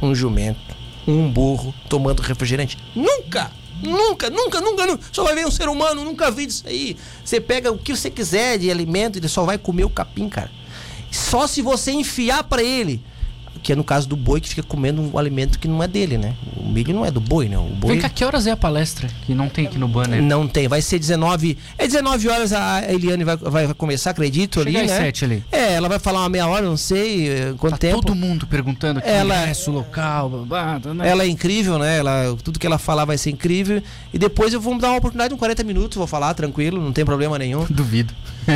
um 0.00 0.14
jumento, 0.14 0.74
um 1.06 1.30
burro 1.30 1.74
tomando 1.88 2.20
refrigerante. 2.22 2.78
Nunca! 2.96 3.50
Nunca, 3.82 4.28
nunca, 4.30 4.60
nunca, 4.60 4.86
nunca. 4.86 5.02
Só 5.12 5.22
vai 5.24 5.34
ver 5.34 5.46
um 5.46 5.50
ser 5.50 5.68
humano, 5.68 6.02
nunca 6.04 6.30
vi 6.30 6.46
isso 6.46 6.64
aí. 6.66 6.96
Você 7.24 7.40
pega 7.40 7.70
o 7.70 7.76
que 7.78 7.94
você 7.94 8.10
quiser 8.10 8.58
de 8.58 8.70
alimento, 8.70 9.18
ele 9.18 9.28
só 9.28 9.44
vai 9.44 9.56
comer 9.58 9.84
o 9.84 9.90
capim, 9.90 10.28
cara. 10.30 10.50
Só 11.10 11.46
se 11.46 11.60
você 11.62 11.90
enfiar 11.92 12.44
pra 12.44 12.62
ele. 12.62 13.02
Que 13.62 13.72
é 13.72 13.76
no 13.76 13.84
caso 13.84 14.08
do 14.08 14.16
boi 14.16 14.40
que 14.40 14.48
fica 14.48 14.62
comendo 14.62 15.02
um 15.02 15.18
alimento 15.18 15.58
que 15.58 15.68
não 15.68 15.82
é 15.82 15.88
dele, 15.88 16.16
né? 16.16 16.34
O 16.56 16.66
milho 16.68 16.94
não 16.94 17.04
é 17.04 17.10
do 17.10 17.20
boi, 17.20 17.48
né? 17.48 17.58
O 17.58 17.62
boi. 17.64 17.92
Vem 17.92 18.00
cá, 18.00 18.08
que 18.08 18.24
horas 18.24 18.46
é 18.46 18.50
a 18.50 18.56
palestra? 18.56 19.08
Que 19.26 19.34
não 19.34 19.48
tem 19.48 19.66
aqui 19.66 19.78
no 19.78 19.86
banner. 19.88 20.22
Não 20.22 20.48
tem, 20.48 20.66
vai 20.68 20.80
ser 20.80 20.98
19. 20.98 21.58
É 21.76 21.86
19 21.86 22.28
horas 22.28 22.52
a 22.52 22.82
Eliane 22.90 23.24
vai, 23.24 23.36
vai 23.36 23.74
começar, 23.74 24.10
acredito, 24.10 24.60
Chega 24.62 24.78
ali, 24.78 24.86
às 24.86 24.90
né? 24.90 24.96
sete 24.98 25.24
ali. 25.24 25.44
É, 25.52 25.74
ela 25.74 25.88
vai 25.88 25.98
falar 25.98 26.20
uma 26.20 26.28
meia 26.28 26.46
hora, 26.46 26.64
não 26.64 26.76
sei 26.76 27.28
eh, 27.28 27.54
quanto 27.58 27.72
Tá 27.72 27.78
tempo. 27.78 28.00
todo 28.00 28.14
mundo 28.14 28.46
perguntando 28.46 28.98
aqui. 29.00 29.08
Ela- 29.08 29.42
ingresso 29.42 29.70
local, 29.70 30.28
babado, 30.30 30.94
né? 30.94 31.08
Ela 31.08 31.24
é 31.24 31.26
incrível, 31.28 31.78
né? 31.78 31.98
Ela, 31.98 32.36
tudo 32.42 32.58
que 32.58 32.66
ela 32.66 32.78
falar 32.78 33.04
vai 33.04 33.18
ser 33.18 33.30
incrível. 33.30 33.82
E 34.12 34.18
depois 34.18 34.52
eu 34.54 34.60
vou 34.60 34.76
dar 34.78 34.88
uma 34.88 34.98
oportunidade 34.98 35.28
de 35.30 35.34
um 35.34 35.38
40 35.38 35.62
minutos, 35.64 35.96
vou 35.98 36.06
falar 36.06 36.32
tranquilo, 36.34 36.80
não 36.82 36.92
tem 36.92 37.04
problema 37.04 37.38
nenhum. 37.38 37.66
Duvido. 37.68 38.14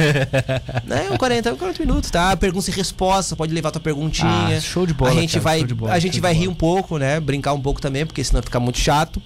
É, 0.90 1.12
um 1.12 1.16
40, 1.16 1.52
um 1.52 1.56
40 1.56 1.84
minutos, 1.84 2.10
tá? 2.10 2.36
Pergunta 2.36 2.70
e 2.70 2.72
resposta, 2.72 3.36
pode 3.36 3.52
levar 3.52 3.70
tua 3.70 3.80
perguntinha. 3.80 4.56
Ah, 4.56 4.60
show 4.60 4.86
de 4.86 4.93
bola, 4.94 5.10
A 5.10 5.14
gente 5.14 5.32
cara, 5.32 5.42
vai, 5.44 5.64
bola, 5.64 5.92
a 5.92 5.98
gente 5.98 6.20
vai 6.20 6.32
rir 6.34 6.48
um 6.48 6.54
pouco, 6.54 6.98
né? 6.98 7.20
Brincar 7.20 7.52
um 7.52 7.60
pouco 7.60 7.80
também, 7.80 8.06
porque 8.06 8.22
senão 8.24 8.42
fica 8.42 8.58
muito 8.60 8.78
chato. 8.78 9.20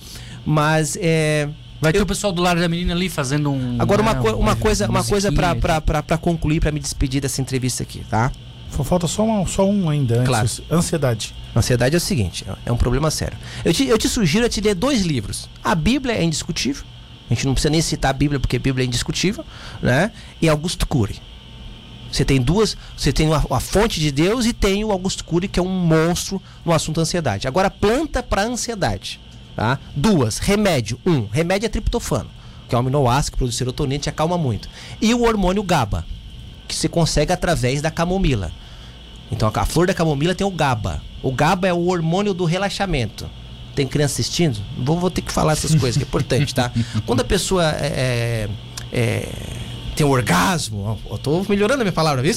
Mas 0.44 0.96
é. 1.00 1.48
Vai 1.80 1.92
ter 1.92 2.02
o 2.02 2.06
pessoal 2.06 2.32
do 2.32 2.42
lar 2.42 2.56
da 2.56 2.68
menina 2.68 2.92
ali 2.92 3.08
fazendo 3.08 3.52
um. 3.52 3.76
Agora 3.78 4.02
uma, 4.02 4.14
né, 4.14 4.20
co- 4.20 4.32
uma 4.36 4.56
coisa, 4.56 4.88
uma 4.88 5.04
coisa 5.04 5.30
pra, 5.30 5.48
musiquinha. 5.48 5.60
pra, 5.60 5.80
pra, 5.80 6.02
pra 6.02 6.18
concluir, 6.18 6.58
pra 6.60 6.72
me 6.72 6.80
despedir 6.80 7.20
dessa 7.20 7.40
entrevista 7.40 7.82
aqui, 7.84 8.00
tá? 8.10 8.32
Falta 8.70 9.06
só, 9.06 9.24
uma- 9.24 9.46
só 9.46 9.64
um 9.68 9.88
ainda 9.88 10.16
antes. 10.16 10.26
Claro. 10.26 10.48
Ansiedade. 10.70 11.34
Ansiedade 11.54 11.94
é 11.94 11.98
o 11.98 12.00
seguinte, 12.00 12.44
é 12.66 12.72
um 12.72 12.76
problema 12.76 13.10
sério. 13.10 13.36
Eu 13.64 13.72
te, 13.72 13.86
eu 13.86 13.96
te 13.96 14.08
sugiro 14.08 14.44
a 14.44 14.48
te 14.48 14.60
ler 14.60 14.74
dois 14.74 15.02
livros. 15.02 15.48
A 15.62 15.74
Bíblia 15.74 16.14
é 16.14 16.22
indiscutível. 16.24 16.84
A 17.30 17.34
gente 17.34 17.46
não 17.46 17.52
precisa 17.54 17.70
nem 17.70 17.80
citar 17.80 18.10
a 18.10 18.14
Bíblia 18.14 18.40
porque 18.40 18.56
a 18.56 18.60
Bíblia 18.60 18.84
é 18.84 18.86
indiscutível, 18.86 19.44
né? 19.82 20.10
E 20.42 20.48
Augusto 20.48 20.86
Cury. 20.86 21.16
Você 22.10 22.24
tem 22.24 22.40
duas, 22.40 22.76
você 22.96 23.12
tem 23.12 23.32
a, 23.32 23.42
a 23.50 23.60
fonte 23.60 24.00
de 24.00 24.10
Deus 24.10 24.46
e 24.46 24.52
tem 24.52 24.84
o 24.84 24.90
Augusto 24.90 25.24
Cury 25.24 25.48
que 25.48 25.60
é 25.60 25.62
um 25.62 25.68
monstro 25.68 26.40
no 26.64 26.72
assunto 26.72 27.00
ansiedade. 27.00 27.46
Agora 27.46 27.70
planta 27.70 28.22
para 28.22 28.42
ansiedade, 28.42 29.20
tá? 29.54 29.78
Duas, 29.94 30.38
remédio. 30.38 30.98
Um, 31.04 31.26
remédio 31.26 31.66
é 31.66 31.68
triptofano, 31.68 32.30
que 32.68 32.74
é 32.74 32.78
um 32.78 32.80
aminoácido 32.80 33.32
que 33.32 33.38
produz 33.38 33.56
serotonina 33.56 34.02
e 34.06 34.08
acalma 34.08 34.38
muito. 34.38 34.68
E 35.00 35.12
o 35.14 35.22
hormônio 35.22 35.62
GABA, 35.62 36.04
que 36.66 36.74
se 36.74 36.88
consegue 36.88 37.32
através 37.32 37.82
da 37.82 37.90
camomila. 37.90 38.50
Então 39.30 39.50
a 39.52 39.66
flor 39.66 39.86
da 39.86 39.94
camomila 39.94 40.34
tem 40.34 40.46
o 40.46 40.50
GABA. 40.50 41.02
O 41.22 41.32
GABA 41.32 41.68
é 41.68 41.72
o 41.72 41.88
hormônio 41.88 42.32
do 42.32 42.44
relaxamento. 42.44 43.28
Tem 43.74 43.86
criança 43.86 44.20
assistindo? 44.20 44.58
Vou, 44.76 44.98
vou 44.98 45.10
ter 45.10 45.22
que 45.22 45.30
falar 45.30 45.52
essas 45.52 45.74
coisas, 45.74 45.96
que 45.96 46.02
é 46.02 46.06
importante, 46.06 46.54
tá? 46.54 46.72
Quando 47.06 47.20
a 47.20 47.24
pessoa 47.24 47.64
é, 47.64 48.48
é, 48.92 49.28
tem 49.98 50.06
o 50.06 50.10
orgasmo. 50.10 50.98
Eu 51.10 51.18
tô 51.18 51.44
melhorando 51.48 51.80
a 51.82 51.84
minha 51.84 51.92
palavra, 51.92 52.22
viu? 52.22 52.32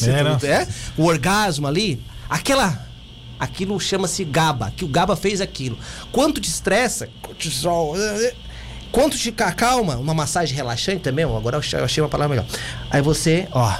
É, 0.45 0.47
é? 0.47 0.67
O 0.97 1.05
orgasmo 1.05 1.67
ali, 1.67 2.01
aquela. 2.29 2.87
Aquilo 3.39 3.79
chama-se 3.79 4.23
GABA, 4.23 4.71
que 4.75 4.83
o 4.85 4.87
GABA 4.87 5.15
fez 5.15 5.41
aquilo. 5.41 5.77
Quanto 6.11 6.39
te 6.41 6.47
estressa, 6.49 7.09
cortisol. 7.21 7.95
Quanto 8.91 9.17
te 9.17 9.33
acalma, 9.43 9.95
uma 9.95 10.13
massagem 10.13 10.55
relaxante 10.55 10.99
também, 11.01 11.23
agora 11.25 11.55
eu 11.55 11.59
achei- 11.59 11.79
eu 11.79 11.85
achei 11.85 12.03
uma 12.03 12.09
palavra 12.09 12.35
melhor. 12.35 12.45
Aí 12.91 13.01
você, 13.01 13.47
ó, 13.51 13.73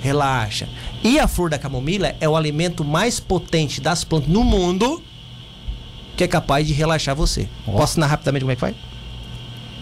relaxa. 0.00 0.66
E 1.02 1.18
a 1.18 1.26
flor 1.28 1.50
da 1.50 1.58
camomila 1.58 2.14
é 2.20 2.28
o 2.28 2.36
alimento 2.36 2.84
mais 2.84 3.18
potente 3.20 3.80
das 3.82 4.02
plantas 4.04 4.28
no 4.30 4.42
mundo 4.44 5.02
que 6.16 6.24
é 6.24 6.28
capaz 6.28 6.66
de 6.66 6.72
relaxar 6.72 7.14
você. 7.16 7.48
Posso 7.66 7.94
ensinar 7.94 8.06
rapidamente 8.06 8.42
como 8.42 8.52
é 8.52 8.54
que 8.54 8.60
faz? 8.60 8.74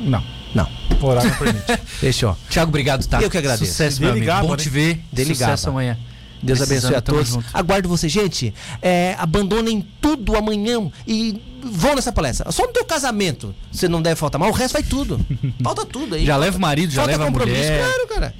Não. 0.00 0.22
Não. 0.54 0.68
O 1.00 1.06
horário 1.06 1.30
não 1.30 1.38
permite. 1.38 1.76
Fechou. 1.86 2.36
Tiago, 2.48 2.68
obrigado, 2.68 3.06
tá? 3.06 3.22
Eu 3.22 3.30
que 3.30 3.38
agradeço. 3.38 3.70
Sucesso, 3.70 4.00
meu 4.00 4.10
amigo. 4.10 4.26
Bom 4.42 4.50
né? 4.50 4.56
te 4.56 4.68
ver. 4.68 5.00
Sucesso 5.26 5.68
amanhã. 5.70 5.96
Deus 6.42 6.58
Precisando, 6.58 6.94
abençoe 6.94 6.96
a 6.96 7.00
todos. 7.02 7.28
junto. 7.28 7.46
Aguardo 7.52 7.88
você, 7.88 8.08
gente. 8.08 8.54
É, 8.80 9.14
abandonem 9.18 9.86
tudo 10.00 10.36
amanhã 10.36 10.90
e 11.06 11.40
vão 11.62 11.94
nessa 11.94 12.10
palestra. 12.12 12.50
Só 12.50 12.66
no 12.66 12.72
teu 12.72 12.84
casamento 12.84 13.54
você 13.70 13.88
não 13.88 14.00
deve 14.00 14.16
faltar, 14.16 14.38
mas 14.40 14.48
o 14.48 14.52
resto 14.52 14.72
vai 14.72 14.82
tudo. 14.82 15.20
Falta 15.62 15.84
tudo 15.84 16.14
aí. 16.14 16.24
Já 16.24 16.36
leva 16.36 16.56
o 16.56 16.60
marido, 16.60 16.90
já 16.90 17.02
Falta 17.02 17.12
leva 17.12 17.24
a 17.24 17.26
compromisso, 17.26 17.58
mulher. 17.58 17.84
claro, 17.84 18.08
cara. 18.08 18.34